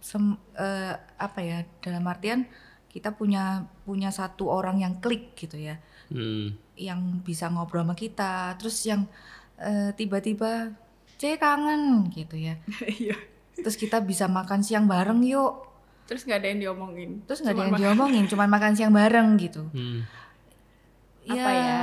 [0.00, 2.48] sem- eh, apa ya dalam artian
[2.90, 5.78] kita punya punya satu orang yang klik gitu ya,
[6.10, 6.58] Hmm.
[6.74, 9.06] yang bisa ngobrol sama kita, terus yang
[9.56, 10.74] eh, tiba-tiba
[11.14, 12.58] C kangen gitu ya.
[13.00, 13.14] Iya.
[13.54, 15.68] Terus kita bisa makan siang bareng yuk.
[16.08, 17.10] Terus nggak ada yang diomongin.
[17.28, 19.62] Terus nggak ada Cuma yang diomongin, cuman makan siang bareng gitu.
[19.70, 20.00] Hmm.
[21.28, 21.78] Apa ya?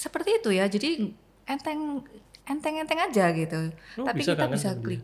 [0.00, 0.64] Seperti itu ya.
[0.64, 1.12] Jadi
[1.44, 2.00] enteng
[2.48, 3.60] enteng-enteng aja gitu.
[4.00, 4.80] Oh, Tapi bisa kita kangen bisa dia.
[4.80, 5.02] klik.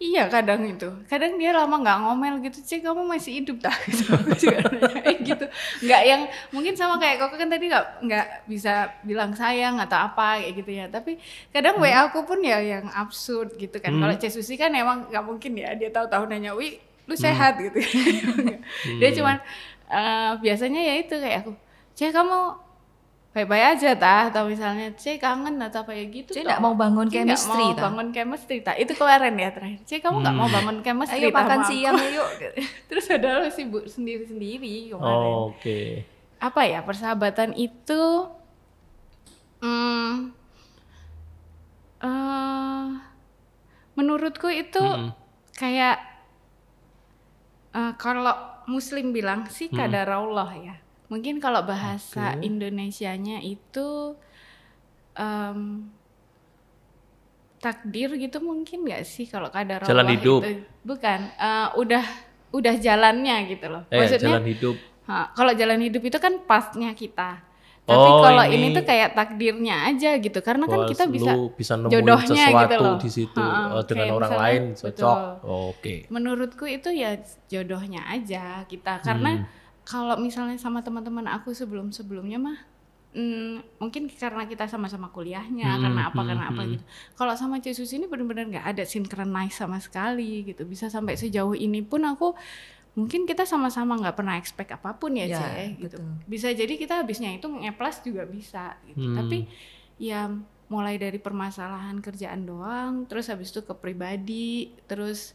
[0.00, 0.88] Iya kadang itu.
[1.04, 2.58] Kadang dia lama nggak ngomel gitu.
[2.64, 3.76] Cek kamu masih hidup tak?
[3.86, 4.12] Gitu.
[5.24, 5.46] Gitu.
[5.84, 10.40] Nggak yang mungkin sama kayak koko kan tadi nggak nggak bisa bilang sayang atau apa
[10.40, 10.84] kayak gitu ya.
[10.88, 11.20] Tapi
[11.52, 13.92] kadang WA aku pun ya yang absurd gitu kan.
[13.92, 17.76] Kalau Cek Susi kan emang nggak mungkin ya dia tahu-tahu nanya, "Wi, lu sehat?" gitu.
[19.00, 19.36] dia cuman
[19.92, 21.52] eh, biasanya ya itu kayak aku,
[21.96, 22.65] "Cek kamu
[23.36, 27.04] baik-baik aja tah atau misalnya cek kangen atau kayak gitu Cek toh." nggak mau bangun
[27.12, 28.72] chemistry, mau bangun chemistry tah.
[28.72, 29.84] Itu kemarin ya terakhir.
[29.84, 32.28] Cek kamu nggak mau bangun chemistry Ayo makan sama aku?" siang yuk.
[32.88, 35.04] terus ada lu sibuk sendiri-sendiri kemarin.
[35.04, 36.08] Oh, Oke.
[36.40, 38.24] apa ya persahabatan itu
[39.60, 40.32] hmm,
[42.00, 42.86] eh,
[44.00, 44.84] menurut menurutku itu
[45.60, 46.00] kayak
[47.76, 48.32] eh, kalau
[48.64, 54.18] muslim bilang sih kadarullah ya mungkin kalau bahasa Indonesianya itu
[55.12, 55.86] em,
[57.56, 60.40] takdir gitu mungkin nggak sih kalau kadarullah Jalan hidup.
[60.44, 62.04] itu bukan eh, udah
[62.52, 64.76] udah jalannya gitu loh Eh, maksudnya jalan hidup.
[65.06, 67.38] Ha, kalau jalan hidup itu kan pasnya kita.
[67.86, 70.42] Tapi Oh, kalau ini- ini, tuh kayak takdirnya aja gitu.
[70.42, 72.96] Karena kan kita bisa bisa nemuin jodohnya sesuatu gitu loh.
[72.98, 75.18] di situ Ha, oh, dengan orang misalnya- lain cocok.
[75.46, 75.94] Oke.
[76.08, 77.14] menurutku itu ya
[77.46, 78.98] jodohnya aja kita.
[79.00, 79.46] Karena Hmm.
[79.86, 82.58] Kalau misalnya sama teman-teman aku sebelum-sebelumnya mah
[83.14, 86.70] mm, mungkin karena kita sama-sama kuliahnya, Hmm, karena apa hmm, karena apa hmm.
[86.74, 86.84] gitu.
[87.16, 90.66] Kalau sama Yesus ini benar-benar nggak ada synchronize sama sekali gitu.
[90.68, 92.34] Bisa sampai sejauh ini pun aku
[92.96, 95.96] mungkin kita sama-sama nggak pernah expect apa pun ya, Ya, Cek gitu.
[96.00, 96.04] betul.
[96.28, 99.06] Bisa jadi kita habisnya itu ngeplas juga bisa gitu.
[99.06, 99.16] Hmm.
[99.16, 99.38] Tapi
[99.96, 100.28] ya
[100.66, 105.32] mulai dari permasalahan kerjaan doang, terus habis itu ke pribadi, terus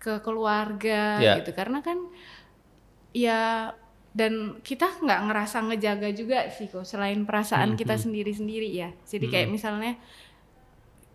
[0.00, 1.38] ke keluarga Ya.
[1.38, 1.52] gitu.
[1.52, 2.00] Karena kan
[3.12, 3.72] ya
[4.10, 8.02] dan kita nggak ngerasa ngejaga juga sih kok selain perasaan Hmm, kita hmm.
[8.04, 8.90] sendiri-sendiri ya.
[9.04, 9.94] Jadi kayak misalnya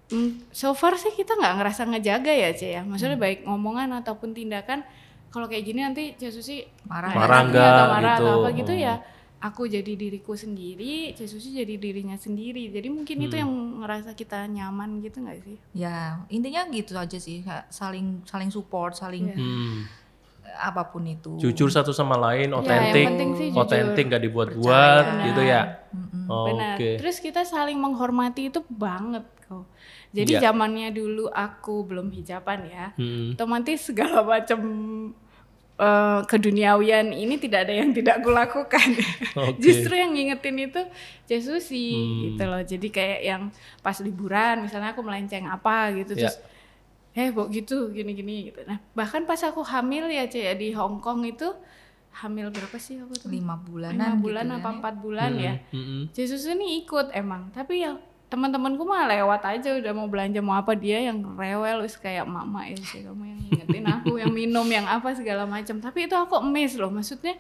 [0.08, 2.82] mm, so far sih kita nggak ngerasa ngejaga ya, Cek ya.
[2.82, 3.26] Maksudnya Hmm.
[3.26, 4.84] baik ngomongan ataupun tindakan
[5.28, 8.40] kalau kayak gini nanti Jesusi Marah Marah enak nih nggak atau marah atau gitu.
[8.40, 8.80] apa gitu Oh.
[8.80, 8.96] ya.
[9.36, 12.72] Aku jadi diriku sendiri, Jesusi jadi dirinya sendiri.
[12.72, 13.44] Jadi mungkin itu Hmm.
[13.44, 13.52] yang
[13.84, 15.58] ngerasa kita nyaman gitu nggak sih?
[15.76, 19.38] Ya intinya gitu aja sih, saling saling support, saling Iya.
[19.38, 19.78] Hmm.
[20.58, 21.36] Apa pun itu.
[21.38, 23.60] Jujur satu sama lain, Ya, yang otentik, sih jujur.
[23.60, 25.26] otentik gak dibuat-buat Percaya.
[25.26, 25.62] gitu ya.
[25.90, 26.26] Mm-mm.
[26.26, 26.76] Oh, Benar.
[26.76, 26.92] Oke.
[26.98, 29.68] Terus kita saling menghormati itu banget kok.
[30.10, 30.50] Jadi Iya.
[30.50, 32.96] zamannya dulu aku belum hijaban ya.
[32.96, 33.34] Hmm.
[33.34, 34.60] Otomatis segala macam
[35.76, 38.96] eh, keduniawian ini tidak ada yang tidak kulakukan.
[39.36, 39.60] Oke.
[39.60, 40.82] Justru yang ngingetin itu
[41.26, 42.20] Jesusi Hmm.
[42.32, 42.62] gitu loh.
[42.62, 43.42] Jadi kayak yang
[43.82, 46.32] pas liburan misalnya aku melenceng apa gitu Ya.
[46.32, 46.40] terus
[47.16, 48.60] eh kok gitu gini-gini gitu.
[48.68, 51.48] Nah, bahkan pas aku hamil ya Cek ya di Hong Kong itu
[52.16, 53.28] hamil berapa sih aku tuh?
[53.32, 54.76] lima bulanan Lima bulan gitu apa ya.
[54.80, 55.54] empat bulan ya.
[55.72, 56.02] Mm-mm.
[56.12, 60.74] Yesus ini ikut emang, tapi ya teman-temanku mah lewat aja udah mau belanja mau apa
[60.76, 64.84] dia yang rewel wis kayak mama ya sih kamu yang ingetin aku yang minum yang
[64.84, 67.38] apa segala macam tapi itu aku emes loh maksudnya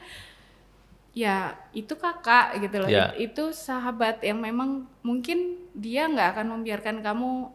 [1.15, 3.11] ya itu kakak gitu loh Ya.
[3.15, 7.49] It- itu sahabat yang memang mungkin dia nggak akan membiarkan kamu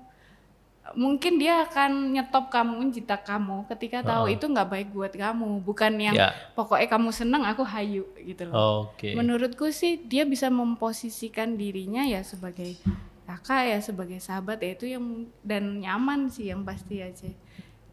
[0.92, 4.34] mungkin dia akan nyetop kamu menjitak kamu ketika tahu Heeh.
[4.34, 6.34] itu nggak baik buat kamu bukan yang Ya.
[6.52, 9.14] pokoknya kamu seneng aku hayu gitu loh Oke.
[9.14, 12.74] Menurutku sih dia bisa memposisikan dirinya ya sebagai
[13.22, 15.04] kakak ya sebagai sahabat ya itu yang
[15.40, 17.30] dan nyaman sih yang pasti aja.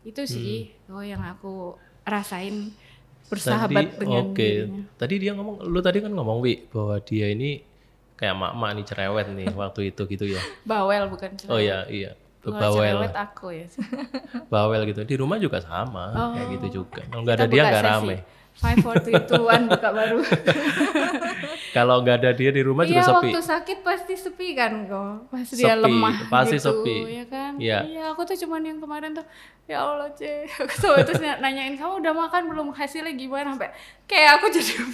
[0.02, 2.74] Itu sih oh yang aku rasain
[3.28, 4.48] bersahabat tadi, dengan Oke.
[4.66, 4.84] dirinya.
[4.96, 7.62] Tadi dia ngomong, lu tadi kan ngomong Wi bahwa dia ini
[8.16, 10.42] kayak mak-mak nih cerewet nih waktu itu gitu ya.
[10.66, 11.54] Bawel bukan cerewet.
[11.54, 12.12] Oh iya, iya.
[12.50, 13.66] Bawel, cerewet aku ya.
[14.54, 15.02] bawel gitu.
[15.02, 16.54] Di rumah juga sama, kayak Oh.
[16.54, 17.02] gitu juga.
[17.04, 18.18] Kalau nggak ada dia nggak rame.
[18.58, 20.18] Five, four, three, two, one buka baru.
[21.70, 23.30] Kalau nggak ada dia di rumah juga Iya sepi.
[23.30, 25.30] waktu sakit pasti sepi kan kok.
[25.30, 26.96] Pas dia Sepi, lemah pasti gitu, sepi.
[27.14, 27.52] ya kan?
[27.58, 27.80] Iya.
[27.86, 29.22] Iya, aku tuh cuman yang kemarin tuh
[29.66, 30.50] ya Allah, Ce.
[30.50, 32.68] Aku tuh terus ny- nanyain kamu udah makan belum?
[32.72, 33.54] Hasilnya gimana?
[33.54, 33.70] Sampai
[34.06, 34.90] kayak aku jadi aku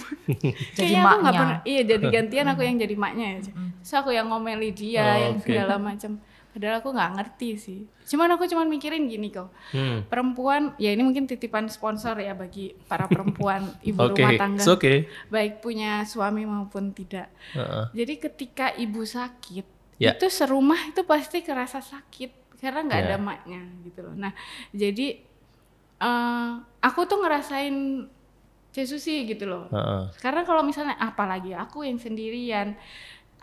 [0.84, 1.32] nggak maknya.
[1.32, 3.38] pernah iya jadi gantian aku yang jadi maknya ya.
[3.40, 3.50] Ce.
[3.80, 5.42] Terus aku yang ngomeli dia Oh, yang oke.
[5.42, 6.20] segala macam.
[6.54, 7.80] Padahal aku nggak ngerti sih.
[8.06, 9.50] Cuman aku cuman mikirin gini kok.
[9.74, 10.06] Hmm.
[10.06, 14.70] Perempuan, ya ini mungkin titipan sponsor ya bagi para perempuan ibu Oke, rumah tangga it's
[14.70, 15.10] okay.
[15.26, 17.34] baik punya suami maupun tidak.
[17.58, 17.90] Heeh.
[17.90, 19.66] Jadi ketika ibu sakit,
[19.98, 20.14] Ya.
[20.14, 23.06] itu serumah itu pasti kerasa sakit karena nggak Ya.
[23.10, 24.14] ada maknya gitu loh.
[24.14, 24.30] Nah,
[24.70, 25.18] jadi
[25.98, 27.74] eh, aku tuh ngerasain
[28.74, 29.70] Jesusi gitu loh.
[29.70, 30.10] Heeh.
[30.18, 32.74] Karena kalau misalnya apalagi aku yang sendirian,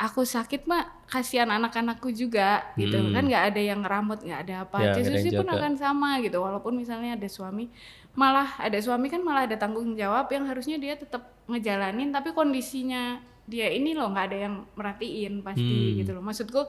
[0.01, 3.13] aku sakit mah kasihan anak-anakku juga gitu Hmm.
[3.13, 4.77] kan nggak ada yang ngeramut nggak ada apa.
[4.81, 7.69] Ya, yang pun akan sama gitu walaupun misalnya ada suami
[8.11, 13.21] malah ada suami kan malah ada tanggung jawab yang harusnya dia tetap ngejalanin tapi kondisinya
[13.45, 15.95] dia ini loh nggak ada yang merhatiin pasti Hmm.
[15.95, 16.61] gitu loh maksudku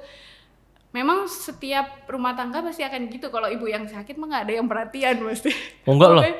[0.92, 4.66] memang setiap rumah tangga pasti akan gitu kalau ibu yang sakit mah nggak ada yang
[4.68, 5.50] perhatian pasti
[5.88, 6.24] Oh enggak lah.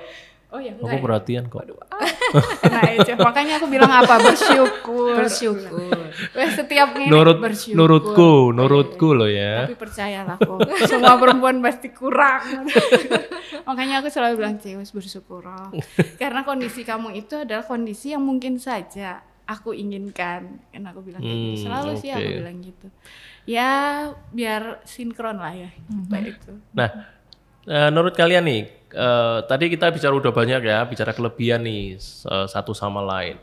[0.53, 1.05] oh ya Aku enggak ya?
[1.05, 1.59] perhatian kok.
[1.65, 3.13] Waduh, ah, aja.
[3.29, 5.17] Makanya aku bilang apa bersyukur.
[5.17, 5.97] Bersyukur.
[6.33, 7.77] Setiap ngene Nurut, bersyukur.
[7.77, 9.65] nurutku, nurutku loh ya.
[9.65, 12.69] Tapi percayalah kok, semua perempuan pasti kurang.
[13.69, 15.43] Makanya aku selalu bilang cewek bersyukur.
[16.21, 20.63] Karena kondisi kamu itu adalah kondisi yang mungkin saja aku inginkan.
[20.71, 21.53] Kan aku bilang kayak gitu.
[21.57, 22.87] Hmm, Selalu sih aku bilang gitu.
[23.43, 23.71] Ya
[24.31, 25.71] biar sinkron lah ya.
[26.07, 26.55] Baik itu.
[26.73, 27.12] Nah,
[27.67, 32.47] eh, menurut kalian nih, eh, tadi kita bicara udah banyak ya, bicara kelebihan nih eh,
[32.47, 33.37] satu sama lain.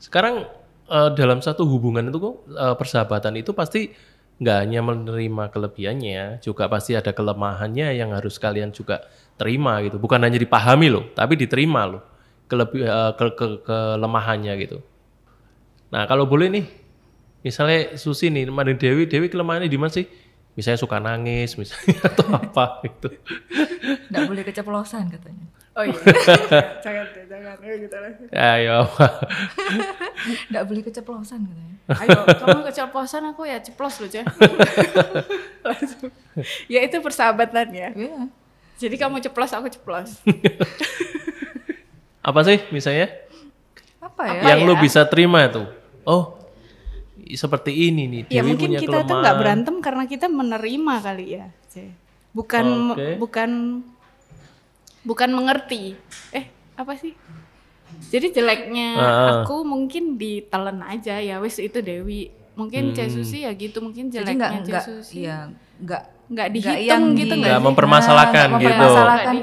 [0.00, 0.44] Sekarang
[0.88, 3.92] eh, dalam satu hubungan itu kok eh, persahabatan itu pasti
[4.34, 9.06] nggak hanya menerima kelebihannya, juga pasti ada kelemahannya yang harus kalian juga
[9.38, 10.02] terima gitu.
[10.02, 12.02] Bukan hanya dipahami loh, tapi diterima loh
[12.50, 14.78] kelebi eh, ke, ke, kelemahannya gitu.
[15.94, 16.66] Nah kalau boleh nih,
[17.46, 20.06] misalnya Susi nih, Madi Dewi, Dewi kelemahannya di mana sih?
[20.54, 23.10] Misalnya suka nangis, misalnya atau apa gitu.
[24.10, 25.46] Nggak boleh keceplosan katanya.
[25.74, 25.98] Oh iya.
[26.86, 27.58] jangan deh, jangan.
[27.58, 28.12] Ayo gitu lah.
[28.54, 28.78] Ayo,
[30.54, 31.74] Nggak boleh keceplosan katanya.
[31.98, 34.22] Ayo, kamu keceplosan aku ya ceplos loh, Cah.
[35.66, 36.14] Langsung.
[36.70, 37.90] Ya itu persahabatan ya.
[37.90, 38.30] Iya.
[38.78, 40.22] Jadi kamu ceplos, aku ceplos.
[42.22, 43.10] apa sih misalnya?
[43.98, 44.40] Apa ya?
[44.40, 44.80] Apa yang lu ya?
[44.80, 45.66] bisa terima tuh.
[46.06, 46.33] Oh,
[47.30, 48.20] seperti ini nih.
[48.26, 49.20] ya Dewi mungkin punya kita tuh kelemahan.
[49.20, 51.46] nggak berantem karena kita menerima kali ya.
[52.30, 53.08] Bukan Oke.
[53.16, 53.50] bukan
[55.02, 55.94] bukan mengerti.
[56.30, 57.12] Eh, apa sih?
[58.04, 59.30] Jadi jeleknya Ah.
[59.40, 62.28] aku mungkin ditelen aja ya wis itu Dewi.
[62.54, 63.08] Mungkin Hmm.
[63.08, 65.22] Susi ya gitu, mungkin Jadi nggak jeleknya Susi.
[65.22, 67.62] iya nggak nggak dihitung yang gitu nggak sih?
[67.62, 68.70] mempermasalahkan Nggak gitu.
[68.70, 69.34] mempermasalahkan.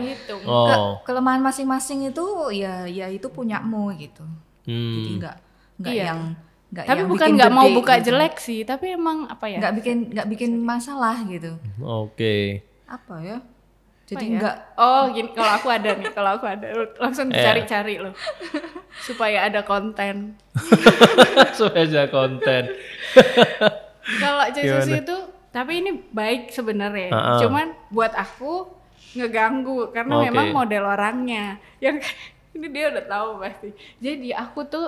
[0.41, 0.65] Oh.
[0.65, 4.23] Ke- kelemahan masing-masing itu ya ya itu punyamu gitu.
[4.63, 4.95] Hmm.
[4.97, 5.35] Jadi nggak
[5.77, 6.05] nggak Iya.
[6.07, 6.19] yang
[6.71, 8.05] nggak Tapi yang bukan nggak mau buka gitu.
[8.09, 9.59] jelek sih, tapi emang apa ya?
[9.59, 11.59] nggak bikin nggak bikin masalah gitu.
[11.77, 12.63] Oke.
[12.87, 13.37] Apa ya?
[14.07, 14.39] Jadi Apa ya?
[14.39, 17.35] nggak Oh, gini kalau aku ada nih, kalau aku ada langsung Iya.
[17.37, 18.15] dicari-cari loh.
[18.97, 20.35] Supaya ada konten.
[21.59, 22.63] Supaya ada konten.
[24.19, 25.17] Kalau Jesus itu
[25.51, 27.11] tapi ini baik sebenarnya.
[27.11, 27.39] Ha-ha.
[27.39, 28.67] Cuman buat aku
[29.13, 30.23] ngeganggu karena Oke.
[30.27, 31.59] memang model orangnya.
[31.79, 32.07] Yang
[32.55, 33.69] ini dia udah tahu pasti.
[33.99, 34.87] Jadi aku tuh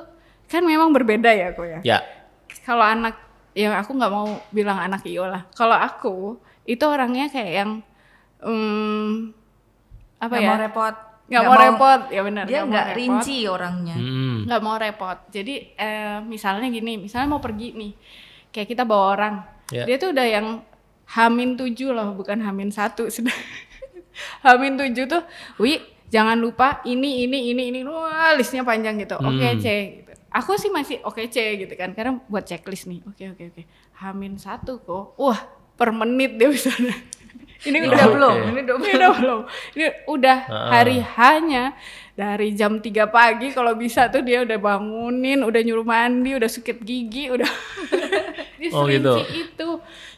[0.54, 1.80] kan memang berbeda ya aku ya.
[1.82, 1.98] Ya.
[2.62, 3.18] Kalau anak
[3.54, 5.50] yang aku nggak mau bilang anak Iyo lah.
[5.52, 7.72] Kalau aku itu orangnya kayak yang
[8.40, 9.34] hmm,
[10.18, 10.50] apa nggak ya?
[10.50, 10.96] mau repot.
[11.24, 13.96] nggak mau, repot ya benar Dia mau nggak rinci orangnya.
[13.96, 14.44] Hmm.
[14.44, 17.92] nggak mau repot jadi eh, misalnya gini misalnya mau pergi nih
[18.50, 19.36] kayak kita bawa orang
[19.72, 19.88] Ya.
[19.88, 20.60] dia tuh udah yang
[21.10, 23.34] hamin tujuh loh bukan hamin satu sudah
[24.44, 25.24] hamin tujuh tuh
[25.58, 29.58] wi jangan lupa ini ini ini ini wah listnya panjang gitu oke Hmm.
[29.58, 29.66] c
[30.03, 30.03] gitu.
[30.34, 33.62] Aku sih masih oke c gitu kan karena buat checklist nih oke oke oke
[34.02, 35.40] hamin satu kok wah
[35.74, 36.90] per menit dia bisa ini
[37.64, 38.12] Ini udah udah Oke.
[38.12, 38.36] belum?
[38.44, 39.42] Ini udah ini udah belum.
[39.72, 40.68] Ini udah Ah.
[40.68, 41.72] hari hanya
[42.12, 46.84] dari jam 3 pagi kalau bisa tuh dia udah bangunin, udah nyuruh mandi, udah sakit
[46.84, 47.48] gigi, udah
[48.60, 49.16] dia Oh, gitu.
[49.32, 49.70] itu.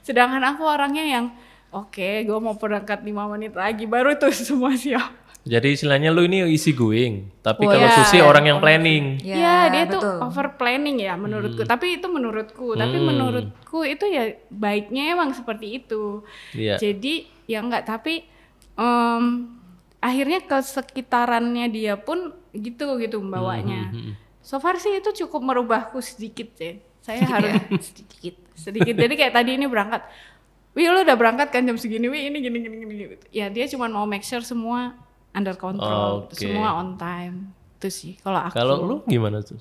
[0.01, 1.25] Sedangkan aku orangnya yang
[1.69, 5.13] oke, gue mau berangkat 5 menit lagi baru tuh semua siap.
[5.45, 7.93] Jadi istilahnya lu ini easy going, tapi Oh, kalau ya.
[8.01, 9.21] Susi orang yang planning.
[9.21, 10.17] Ya, dia tuh betul.
[10.25, 11.61] over planning ya menurutku.
[11.61, 11.69] Hmm.
[11.69, 12.73] Tapi itu menurutku.
[12.73, 16.25] Tapi menurutku itu ya baiknya emang seperti itu.
[16.51, 16.81] Iya.
[16.81, 18.25] Jadi ya enggak tapi
[18.73, 19.53] em,
[20.01, 23.93] akhirnya ke sekitarannya dia pun gitu gitu membawanya.
[23.93, 26.81] Hmm, So far sih itu cukup merubahku sedikit ya.
[27.01, 27.53] Saya harus
[27.93, 28.33] sedikit.
[28.57, 28.97] sedikit.
[28.97, 30.09] Jadi kayak tadi ini berangkat.
[30.73, 32.93] Wih lu udah berangkat kan jam segini, wih ini gini gini gini.
[33.13, 33.25] gitu.
[33.29, 34.97] Ya dia cuma mau make sure semua
[35.35, 36.39] under control, Oke.
[36.39, 37.51] semua on time.
[37.77, 38.55] Itu sih kalau aku.
[38.55, 39.59] Kalau lu gimana tuh?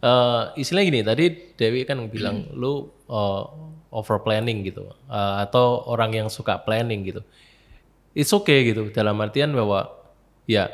[0.00, 1.24] Eh istilahnya gini, tadi
[1.54, 3.42] Dewi kan bilang lu eh,
[3.92, 7.20] over planning gitu, Eh, atau orang yang suka planning gitu.
[8.16, 9.92] It's okay gitu, dalam artian bahwa
[10.48, 10.72] ya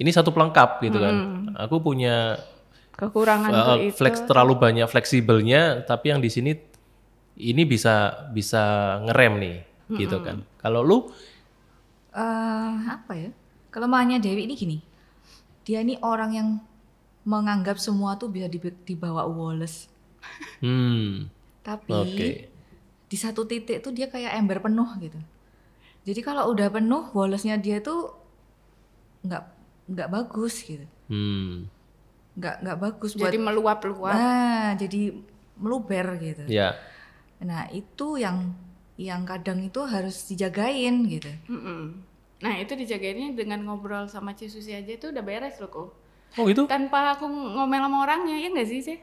[0.00, 1.14] ini satu pelengkap gitu kan.
[1.68, 2.40] Aku punya
[2.96, 3.96] kekurangan tuh itu.
[3.96, 6.52] flex terlalu banyak fleksibelnya, tapi yang di sini
[7.40, 9.56] ini bisa bisa ngerem nih,
[10.00, 10.44] gitu kan.
[10.60, 10.98] Kalau lu
[12.14, 13.30] eh apa ya?
[13.70, 14.78] Kelemahannya Dewi ini gini.
[15.62, 16.48] Dia ini orang yang
[17.22, 18.48] menganggap semua tuh bisa
[18.84, 19.86] dibawa Wallace.
[20.64, 21.28] hmm,
[21.62, 22.28] Tapi Oke.
[23.10, 25.18] di satu titik tuh dia kayak ember penuh gitu.
[26.08, 28.16] Jadi kalau udah penuh, Wallace-nya dia tuh
[29.22, 29.42] nggak
[29.90, 30.86] nggak bagus gitu.
[31.12, 31.68] hmm,
[32.38, 34.14] Nggak nggak bagus buat Jadi meluap-luap.
[34.16, 35.00] nah, jadi
[35.60, 36.44] meluber gitu.
[36.48, 36.72] ya,
[37.44, 38.52] Nah, itu yang
[39.00, 41.32] yang kadang itu harus dijagain gitu.
[41.48, 42.04] Mm-mm.
[42.40, 45.88] Nah itu dijagainnya dengan ngobrol sama Cisusi aja itu udah beres loh kok.
[46.36, 46.68] oh itu?
[46.68, 48.98] Tanpa aku ngomel sama orangnya, ya nggak sih sih?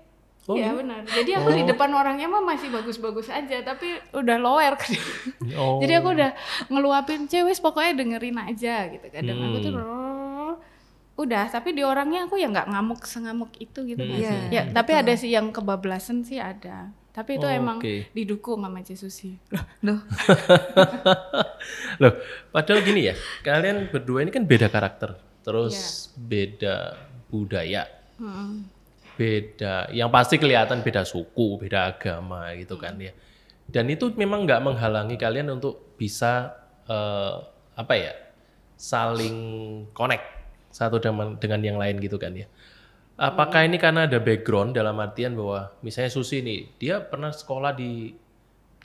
[0.47, 1.03] Oh, Iya benar.
[1.03, 4.95] Jadi aku di depan orangnya mah masih bagus-bagus aja, tapi udah lower kan.
[5.59, 5.81] Oh.
[5.81, 6.31] Jadi aku udah
[6.69, 9.05] ngeluapin cewek, pokoknya dengerin aja gitu.
[9.11, 9.81] Kadang aku tuh Hmm.
[9.81, 10.53] "Rrrr."
[11.17, 14.17] udah, tapi di orangnya aku ya nggak ngamuk sengamuk itu gitu kan.
[14.21, 16.93] Iya, Ya, tapi ada sih yang kebablasan sih ada.
[17.17, 18.13] Tapi itu Oh, emang oke.
[18.13, 19.41] didukung sama Cisusi.
[19.81, 20.05] Loh,
[22.01, 22.13] Loh,
[22.53, 25.89] padahal gini ya, kalian berdua ini kan beda karakter, terus Iya.
[26.29, 26.75] beda
[27.27, 27.83] budaya,
[28.21, 28.69] Mm-mm.
[29.17, 33.11] beda, yang pasti kelihatan beda suku, beda agama gitu kan ya.
[33.67, 36.53] Dan itu memang nggak menghalangi kalian untuk bisa
[36.87, 37.35] eh,
[37.75, 38.13] apa ya,
[38.77, 39.35] saling
[39.91, 40.23] connect
[40.71, 42.47] satu dengan dengan yang lain gitu kan ya.
[43.17, 48.13] Apakah ini karena ada background dalam artian bahwa misalnya Susi nih, dia pernah sekolah di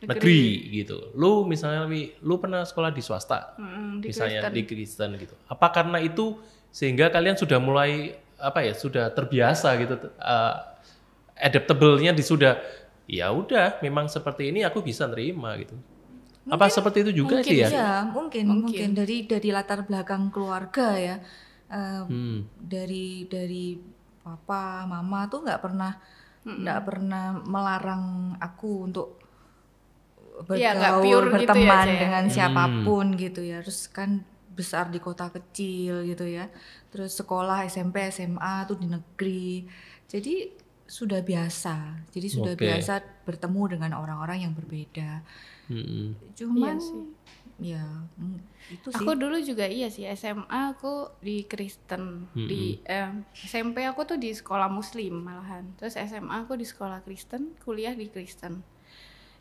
[0.02, 1.12] negeri gitu.
[1.14, 1.84] Lu misalnya
[2.18, 4.56] lu pernah sekolah di swasta, Mm, di misalnya Kristen.
[4.56, 5.34] di Kristen gitu.
[5.46, 6.40] Apa karena itu
[6.72, 10.54] sehingga kalian sudah mulai apa ya, sudah terbiasa gitu uh,
[11.36, 12.58] adaptable-nya di sudah
[13.04, 15.76] ya udah memang seperti ini aku bisa nerima gitu.
[16.44, 17.68] Apa seperti itu juga mungkin sih ya?
[17.70, 18.62] Iya, mungkin, Mungkin.
[18.66, 21.16] mungkin dari dari latar belakang keluarga ya.
[21.68, 22.42] Eh, Hmm.
[22.58, 23.78] dari dari
[24.22, 25.92] papa, mama tuh nggak pernah
[26.42, 29.08] nggak pernah melarang aku untuk
[30.50, 31.98] Iya, bergaul, gitu ya, berteman Cek.
[32.00, 32.34] dengan Hmm.
[32.34, 33.60] siapa pun gitu ya.
[33.62, 36.48] Terus kan besar di kota kecil gitu ya.
[36.90, 39.68] Terus sekolah SMP, SMA tuh di negeri.
[40.08, 40.50] Jadi
[40.82, 42.04] sudah biasa.
[42.10, 42.64] Jadi sudah Oke.
[42.64, 42.92] biasa
[43.22, 45.22] bertemu dengan orang-orang yang berbeda.
[45.70, 46.34] Mm-mm.
[46.34, 47.02] Cuman Iya sih.
[47.58, 47.84] Ya
[48.16, 48.38] mm,
[48.70, 49.02] itu sih.
[49.02, 54.32] Aku dulu juga iya sih SMA aku di Kristen di em, SMP aku tuh di
[54.32, 58.64] sekolah Muslim malahan terus SMA aku di sekolah Kristen kuliah di Kristen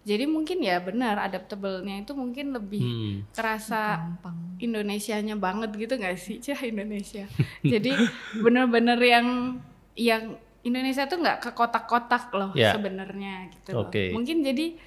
[0.01, 3.17] jadi mungkin ya benar adaptable-nya itu mungkin lebih Hmm.
[3.31, 4.37] kerasa gampang.
[4.57, 7.25] Indonesianya banget gitu nggak sih cah Indonesia
[7.63, 7.91] jadi
[8.35, 9.27] bener-bener yang
[9.93, 10.23] yang
[10.61, 12.73] Indonesia tuh nggak ke kotak-kotak loh Ya.
[12.73, 13.89] sebenarnya gitu loh.
[13.89, 14.13] Oke.
[14.13, 14.77] mungkin jadi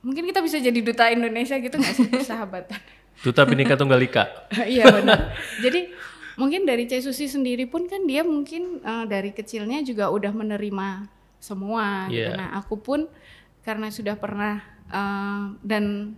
[0.00, 2.80] mungkin kita bisa jadi duta Indonesia gitu nggak sih persahabatan
[3.24, 4.24] Duta Bhinneka Tunggal Ika.
[4.64, 5.36] iya benar.
[5.60, 5.92] Jadi
[6.40, 11.04] mungkin dari Cai Susi sendiri pun kan dia mungkin eh, dari kecilnya juga udah menerima
[11.36, 12.32] semua gitu.
[12.32, 12.40] Iya.
[12.40, 13.12] Nah aku pun
[13.60, 16.16] karena sudah pernah eh, dan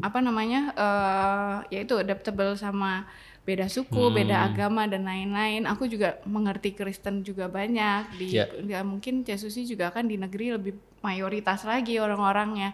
[0.00, 3.04] apa namanya eh yaitu adaptable sama
[3.44, 4.16] beda suku, Hmm.
[4.16, 5.68] beda agama dan lain-lain.
[5.68, 8.48] Aku juga mengerti Kristen juga banyak di Iya.
[8.64, 10.72] ya mungkin Cai Susi juga kan di negeri lebih
[11.04, 12.72] mayoritas lagi orang-orangnya.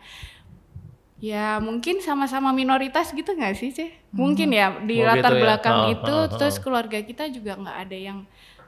[1.26, 3.90] Ya mungkin sama-sama minoritas gitu nggak sih Ceh?
[4.14, 5.42] Mungkin ya di Oh, latar gitu ya.
[5.42, 6.38] belakang Oh, itu oh, oh.
[6.38, 8.18] terus keluarga kita juga nggak ada yang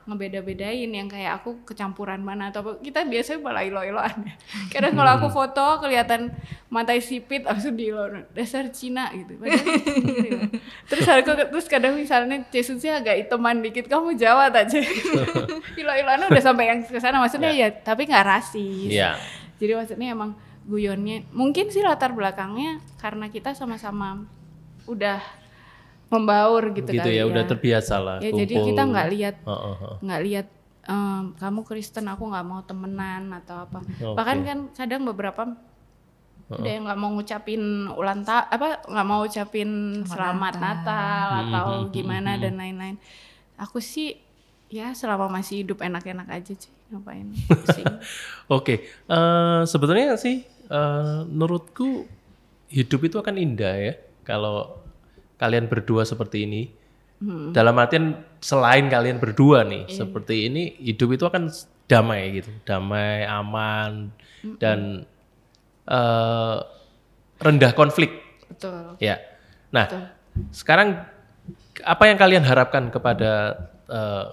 [0.09, 2.81] ngebeda-bedain yang kayak aku kecampuran mana atau apa.
[2.81, 4.35] kita biasanya malah ilo-iloan ya.
[4.73, 6.33] Kadang kalau aku foto kelihatan
[6.73, 7.93] matai sipit langsung di
[8.33, 9.37] dasar Cina gitu.
[9.37, 9.69] Padahal
[10.89, 14.85] terus aku terus kadang misalnya Jesusnya agak hitaman dikit kamu Jawa tak Ceh?
[15.81, 18.89] ilo-iloan udah sampai yang ke sana maksudnya ya tapi nggak rasis.
[18.89, 19.21] Iya.
[19.61, 20.33] Jadi maksudnya emang
[20.69, 24.29] guyonnya mungkin sih latar belakangnya karena kita sama-sama
[24.85, 25.21] udah
[26.09, 28.17] membaur gitu, Gitu kali ya, udah terbiasa lah.
[28.21, 29.95] Ya jadi kita nggak lihat Oh, oh, oh.
[30.01, 30.47] nggak lihat
[30.89, 33.81] em, kamu Kristen aku nggak mau temenan atau apa.
[33.85, 34.17] Oke.
[34.17, 35.57] Bahkan kan kadang beberapa
[36.49, 41.67] ada yang nggak mau ngucapin ulang ta apa nggak mau ucapin selamat, Natal, Hmm, atau
[41.93, 42.97] gimana dan lain-lain.
[43.61, 44.17] Aku sih
[44.73, 47.29] ya selama masih hidup enak-enak aja sih ngapain.
[48.57, 52.05] Oke, eh, sebetulnya sih eh, menurutku
[52.69, 53.95] hidup itu akan indah ya
[54.25, 54.85] kalau
[55.41, 56.63] kalian berdua seperti ini.
[57.51, 61.51] Dalam artian selain kalian berdua nih seperti ini, hidup itu akan
[61.91, 64.15] damai gitu, damai, aman
[64.63, 65.03] dan
[65.83, 66.59] eh,
[67.43, 68.23] rendah konflik.
[68.47, 68.95] Betul.
[69.03, 69.19] Ya.
[69.75, 70.07] Nah, Betul.
[70.55, 70.89] sekarang
[71.83, 74.27] apa yang kalian harapkan kepada eh,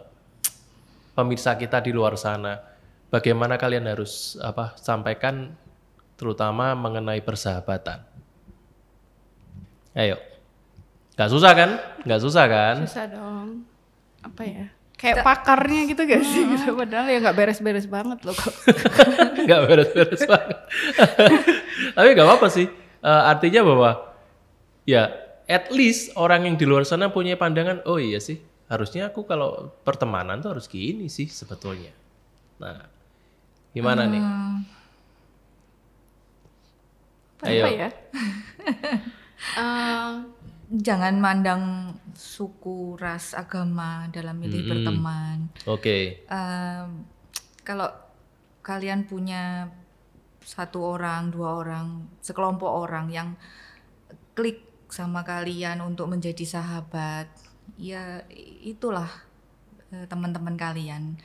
[1.18, 2.62] pemirsa kita di luar sana?
[3.10, 5.58] Bagaimana kalian harus apa sampaikan
[6.16, 8.04] terutama mengenai persahabatan?
[9.96, 10.20] Ayo.
[11.16, 11.70] Gak susah kan?
[12.04, 12.76] Gak susah kan?
[12.84, 13.64] Susah dong.
[14.20, 14.66] Apa ya?
[14.96, 16.44] Kayak pakarnya gitu gak sih?
[16.44, 16.72] Gitu.
[16.76, 18.52] Padahal ya nggak beres-beres banget loh kok.
[19.50, 20.58] Gak beres-beres banget.
[21.96, 22.68] Tapi gak apa-apa sih.
[23.06, 23.90] Eh, artinya bahwa
[24.88, 25.14] ya
[25.46, 29.70] at least orang yang di luar sana punya pandangan, oh iya sih, harusnya aku kalau
[29.86, 31.94] pertemanan tuh harus gini sih sebetulnya.
[32.58, 32.82] Nah,
[33.72, 34.24] gimana nih?
[37.42, 37.64] Apa Ayo.
[37.84, 37.90] ya?
[39.56, 40.12] Eh,
[40.66, 45.54] Jangan mandang suku, ras, agama dalam milih berteman.
[45.70, 46.26] Oke.
[46.26, 47.06] Em,
[47.62, 47.86] kalau
[48.66, 49.70] kalian punya
[50.42, 53.30] satu orang, dua orang, sekelompok orang yang
[54.34, 57.30] klik sama kalian untuk menjadi sahabat,
[57.78, 58.26] ya
[58.66, 59.10] itulah
[59.94, 61.22] eh, teman-teman kalian.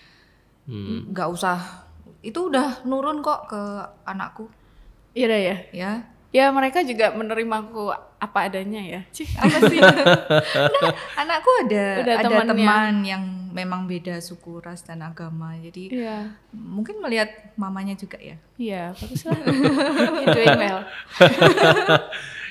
[0.69, 1.17] Hmm.
[1.17, 1.89] Nggak usah,
[2.21, 3.63] itu udah nurun kok ke
[4.05, 4.53] anakku,
[5.11, 5.57] Iya dah ya.
[5.73, 5.91] ya.
[6.31, 9.01] Ya mereka juga menerimaku apa adanya ya.
[9.11, 9.83] Cih, apa sih?
[11.19, 12.47] Anakku ada Udah ada temannya.
[12.55, 16.19] teman yang memang beda suku, ras dan agama, jadi Iya.
[16.55, 17.27] mungkin melihat
[17.59, 18.39] mamanya juga ya.
[18.55, 19.35] Iya, bagus lah.
[20.31, 20.81] Doing well.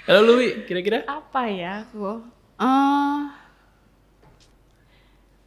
[0.03, 0.33] Kalau lu
[0.67, 1.07] kira-kira?
[1.07, 2.19] Apa ya aku?
[2.59, 3.19] Eh,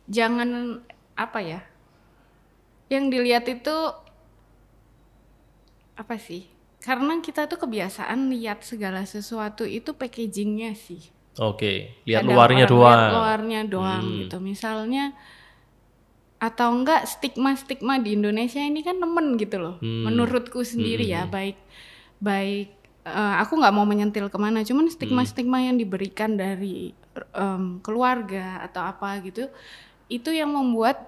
[0.08, 0.80] jangan
[1.12, 1.60] apa ya?
[2.88, 3.76] Yang dilihat itu
[5.92, 6.48] apa sih?
[6.82, 10.98] Karena kita tuh kebiasaan lihat segala sesuatu itu packagingnya sih.
[11.38, 12.90] Oke, lihat Kadang luarnya doang.
[12.90, 14.36] lihat luarnya doang gitu.
[14.42, 15.14] Misalnya
[16.42, 19.78] atau enggak stigma-stigma di Indonesia ini kan nemen gitu loh.
[19.78, 20.10] Hmm.
[20.10, 21.54] Menurutku sendiri ya, baik
[22.18, 22.74] baik
[23.06, 26.90] eh, aku nggak mau menyentil ke mana, cuman stigma-stigma yang diberikan dari
[27.34, 29.46] em, keluarga atau apa gitu,
[30.10, 30.98] itu yang membuat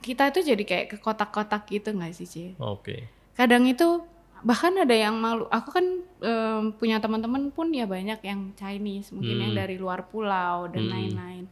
[0.00, 2.44] kita itu jadi kayak ke kotak-kotak gitu nggak sih, Ci?
[2.56, 3.12] Oke.
[3.38, 4.02] kadang itu
[4.40, 5.86] bahkan ada yang malu aku kan
[6.20, 9.60] em, punya teman-teman pun ya banyak yang Chinese mungkin yang Hmm.
[9.60, 10.92] dari luar pulau dan Hmm.
[10.92, 11.44] lain-lain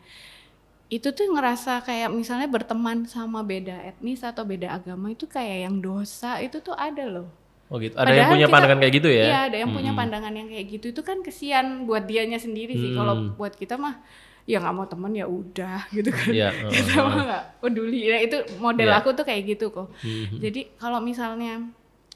[0.86, 5.76] itu tuh ngerasa kayak misalnya berteman sama beda etnis atau beda agama itu kayak yang
[5.80, 7.28] dosa itu tuh ada loh
[7.66, 7.98] Oh gitu.
[7.98, 9.24] Ada yang Padahal punya kita- pandangan kayak gitu ya?
[9.24, 9.98] Iya ada yang punya Mm-mm.
[9.98, 13.34] pandangan yang kayak gitu itu kan kesian buat dianya sendiri sih kalau Hmm.
[13.34, 13.98] buat kita mah
[14.44, 17.02] ya nggak mau temen ya udah gitu kan Iya, kita heeh.
[17.04, 19.02] mah nggak peduli ya itu model Iya.
[19.02, 20.38] aku tuh kayak gitu kok Mhm.
[20.38, 21.66] jadi kalau misalnya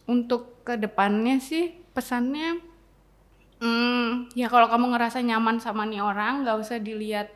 [0.06, 2.62] untuk ke depannya sih pesannya,
[3.58, 7.26] hmm, ya kalau kamu ngerasa nyaman sama nih orang, nggak usah dilihat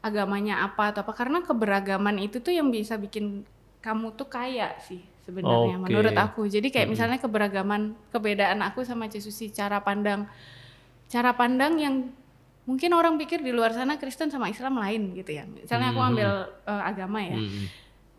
[0.00, 3.44] agamanya apa atau apa, karena keberagaman itu tuh yang bisa bikin
[3.84, 5.84] kamu tuh kaya sih sebenarnya Oke.
[5.92, 6.48] menurut aku.
[6.48, 6.96] Jadi kayak Mm-mm.
[6.96, 10.24] misalnya keberagaman, keberadaan aku sama Cesusi cara pandang,
[11.12, 11.94] cara pandang yang
[12.64, 15.44] mungkin orang pikir di luar sana Kristen sama Islam lain gitu ya.
[15.44, 16.30] Misalnya aku ambil
[16.64, 17.36] eh, agama ya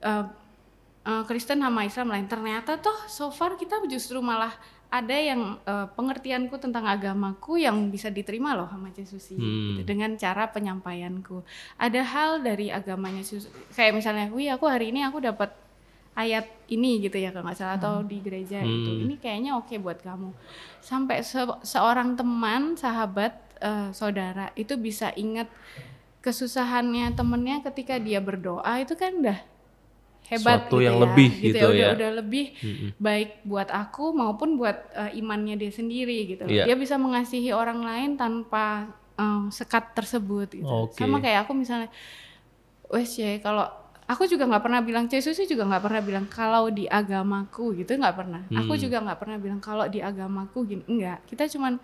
[0.05, 0.25] eh,
[1.03, 2.25] eh, Kristen sama Islam lain.
[2.25, 4.53] Ternyata toh so far kita justru malah
[4.91, 9.79] ada yang eh, pengertianku tentang agamaku yang bisa diterima loh sama Yesusi Hmm.
[9.79, 11.41] gitu, dengan cara penyampaianku.
[11.79, 15.55] Ada hal dari agamanya Yesus kayak misalnya, wih aku hari ini aku dapat
[16.11, 18.89] ayat ini gitu ya kalau nggak salah atau di gereja gitu.
[18.91, 19.03] Hmm.
[19.07, 20.35] Ini kayaknya oke buat kamu.
[20.83, 23.31] Sampai se- seorang teman, sahabat,
[23.63, 25.47] eh, saudara itu bisa ingat
[26.19, 29.39] kesusahannya temennya ketika dia berdoa itu kan udah
[30.31, 31.89] hebat Suatu gitu yang ya, lebih gitu, gitu ya, udah, ya.
[31.93, 32.87] udah lebih Mhm.
[32.97, 36.47] baik buat aku maupun buat eh, imannya dia sendiri gitu.
[36.47, 36.63] Iya.
[36.65, 40.65] Dia bisa mengasihi orang lain tanpa eh, sekat tersebut gitu.
[40.87, 40.95] Oke.
[40.97, 41.91] Sama kayak aku misalnya,
[42.87, 43.67] wes ya kalau
[44.03, 47.95] aku juga nggak pernah bilang Yesus sih juga nggak pernah bilang kalau di agamaku gitu
[47.95, 48.41] nggak pernah.
[48.49, 48.81] Aku Hmm.
[48.81, 51.27] juga nggak pernah bilang kalau di agamaku gini enggak.
[51.27, 51.75] Kita cuman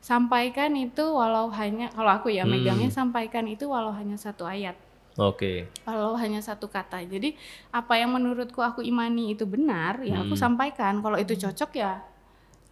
[0.00, 2.56] sampaikan itu walau hanya kalau aku ya Hmm.
[2.56, 4.74] megangnya sampaikan itu walau hanya satu ayat
[5.18, 5.66] Oke.
[5.82, 7.02] kalau hanya satu kata.
[7.02, 7.34] Jadi
[7.70, 10.54] apa yang menurutku aku imani itu benar, ya aku Hmm.
[10.54, 11.00] sampaikan.
[11.00, 11.98] Kalau itu cocok ya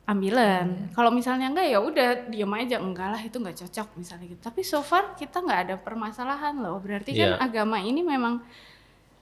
[0.04, 0.88] ambilan.
[0.92, 4.40] Kalau misalnya enggak ya udah diam aja enggak lah itu enggak cocok misalnya gitu.
[4.40, 6.80] Tapi so far kita nggak ada permasalahan loh.
[6.80, 7.42] Berarti kan Iya.
[7.42, 8.40] agama ini memang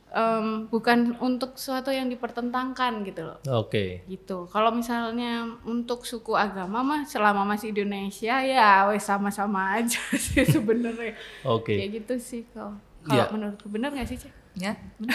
[0.08, 4.06] em, bukan untuk sesuatu yang dipertentangkan gitu loh Oke.
[4.06, 4.46] gitu.
[4.46, 11.18] Kalau misalnya untuk suku agama mah selama masih Indonesia ya wes sama-sama aja sih sebenarnya.
[11.42, 11.74] Oke.
[11.74, 13.30] Kayak gitu sih kalau kalau Ya.
[13.30, 14.32] menurutku benar nggak sih, Cek?
[14.56, 15.14] Ya, benar.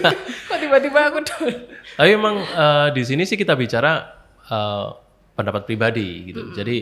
[0.48, 1.50] Kok tiba-tiba aku tuh.
[1.98, 4.06] Tapi memang eh, di sini sih kita bicara
[4.46, 4.86] eh,
[5.34, 6.54] pendapat pribadi gitu.
[6.54, 6.76] Jadi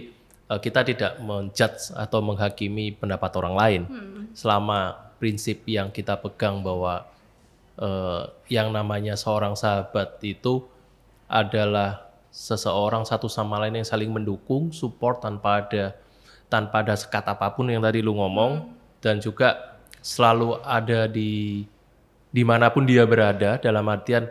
[0.46, 3.82] eh, kita tidak menjudge atau menghakimi pendapat orang lain.
[4.32, 7.06] Selama prinsip yang kita pegang bahwa
[7.78, 10.66] eh, yang namanya seorang sahabat itu
[11.26, 15.94] adalah seseorang satu sama lain yang saling mendukung, support tanpa ada
[16.50, 18.66] tanpa ada sekat apa pun yang tadi lu ngomong
[18.98, 19.69] dan juga
[20.00, 21.64] selalu ada di
[22.30, 24.24] di mana pun dia berada dalam artian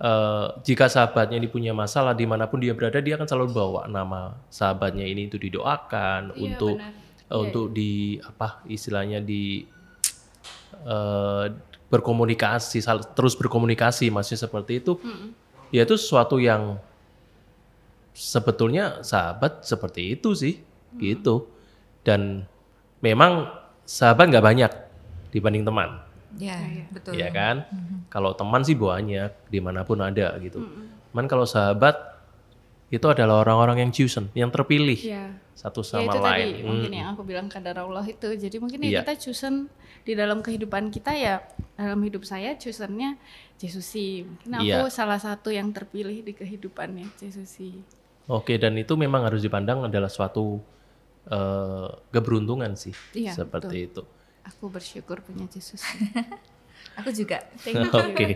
[0.00, 3.82] eh, jika sahabatnya ini punya masalah di mana pun dia berada dia akan selalu bawa
[3.86, 6.92] nama sahabatnya ini itu didoakan Iya, untuk benar.
[7.30, 9.64] eh, untuk di apa istilahnya di
[10.84, 11.46] eh,
[11.84, 12.82] berkomunikasi
[13.14, 14.98] terus berkomunikasi maksudnya seperti itu.
[15.70, 16.78] Ya itu sesuatu yang
[18.14, 20.54] sebetulnya sahabat seperti itu sih
[20.98, 21.46] gitu.
[22.02, 22.46] Dan
[23.00, 23.50] memang
[23.84, 24.72] sahabat nggak banyak
[25.34, 25.98] dibanding teman
[26.34, 26.58] Ya,
[26.90, 27.14] betul.
[27.14, 27.62] ya kan
[28.08, 30.66] kalau teman sih banyak di mana pun ada gitu
[31.10, 31.94] cuman kalau sahabat
[32.90, 35.30] itu adalah orang-orang yang chosen yang terpilih Ya.
[35.54, 36.98] satu Ya sama itu lain tadi mungkin Hmm.
[36.98, 38.26] yang aku bilang kadar Allah itu.
[38.28, 38.90] Jadi mungkin Iya.
[38.90, 39.70] ya kita chosen
[40.02, 41.42] di dalam kehidupan kita ya
[41.74, 43.14] dalam hidup saya chosennya
[43.54, 44.26] Jesusi.
[44.26, 44.90] Mungkin aku Iya.
[44.90, 47.78] salah satu yang terpilih di kehidupannya Jesusi.
[48.26, 50.58] Oke, dan itu memang harus dipandang adalah suatu
[51.24, 54.02] eh, keberuntungan sih, Iya, seperti itu.
[54.44, 56.12] Aku bersyukur punya Jesusi.
[57.00, 57.42] Aku juga.
[57.60, 57.90] Thank you.
[57.90, 58.26] Oke,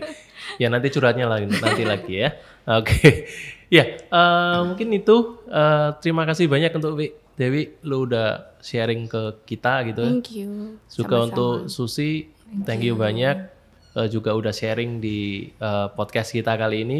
[0.57, 2.29] ya nanti curhatnya lagi nanti lagi ya.
[2.67, 3.29] Oke,
[3.71, 5.39] ya eh, mungkin itu.
[5.45, 10.03] Eh, terima kasih banyak untuk Wi- Dewi, lu udah sharing ke kita gitu.
[10.03, 10.11] ya.
[10.11, 10.75] Thank you.
[10.91, 11.27] Juga Sama-sama.
[11.29, 12.27] untuk Susi,
[12.67, 13.47] thank you banyak.
[13.95, 16.99] Eh, juga udah sharing di eh, podcast kita kali ini.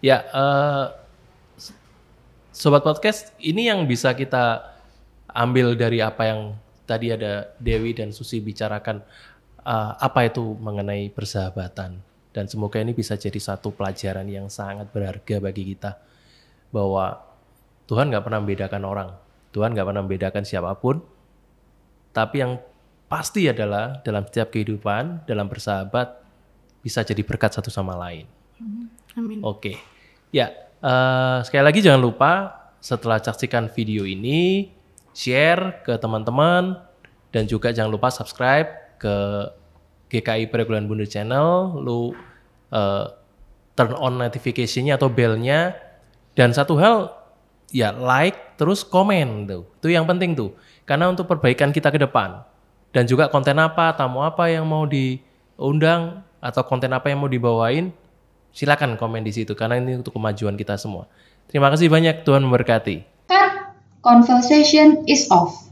[0.00, 0.84] Ya, eh,
[2.50, 4.66] sobat podcast, ini yang bisa kita
[5.30, 6.40] ambil dari apa yang
[6.88, 9.04] tadi ada Dewi dan Susi bicarakan.
[9.68, 12.00] eh, apa itu mengenai persahabatan?
[12.32, 16.00] Dan semoga ini bisa jadi satu pelajaran yang sangat berharga bagi kita
[16.72, 17.20] bahwa
[17.84, 19.10] Tuhan nggak pernah membedakan orang.
[19.52, 21.00] Tuhan nggak pernah membedakan siapa pun.
[22.12, 22.60] Tapi yang
[23.08, 26.20] pasti adalah dalam setiap kehidupan, dalam bersahabat,
[26.84, 28.28] bisa jadi berkat satu sama lain.
[29.16, 29.40] Amin.
[29.42, 29.80] Oke.
[30.30, 32.32] Ya, eh, sekali lagi jangan lupa
[32.78, 34.70] setelah saksikan video ini,
[35.18, 36.78] share ke teman-teman
[37.34, 38.70] dan juga jangan lupa subscribe
[39.02, 39.14] ke
[40.14, 42.14] GKI Peregulan Bunda Channel, lu
[42.70, 43.04] uh,
[43.74, 45.74] turn on notification-nya atau bell-nya
[46.38, 47.10] dan satu hal
[47.74, 49.66] ya like terus komen tuh.
[49.82, 50.54] Itu yang penting tuh.
[50.86, 52.46] Karena untuk perbaikan kita ke depan
[52.94, 57.90] dan juga konten apa, tamu apa yang mau diundang atau konten apa yang mau dibawain,
[58.54, 61.10] silakan komen di situ karena ini untuk kemajuan kita semua.
[61.50, 63.17] Terima kasih banyak Tuhan memberkati.
[64.02, 65.67] Conversation is off.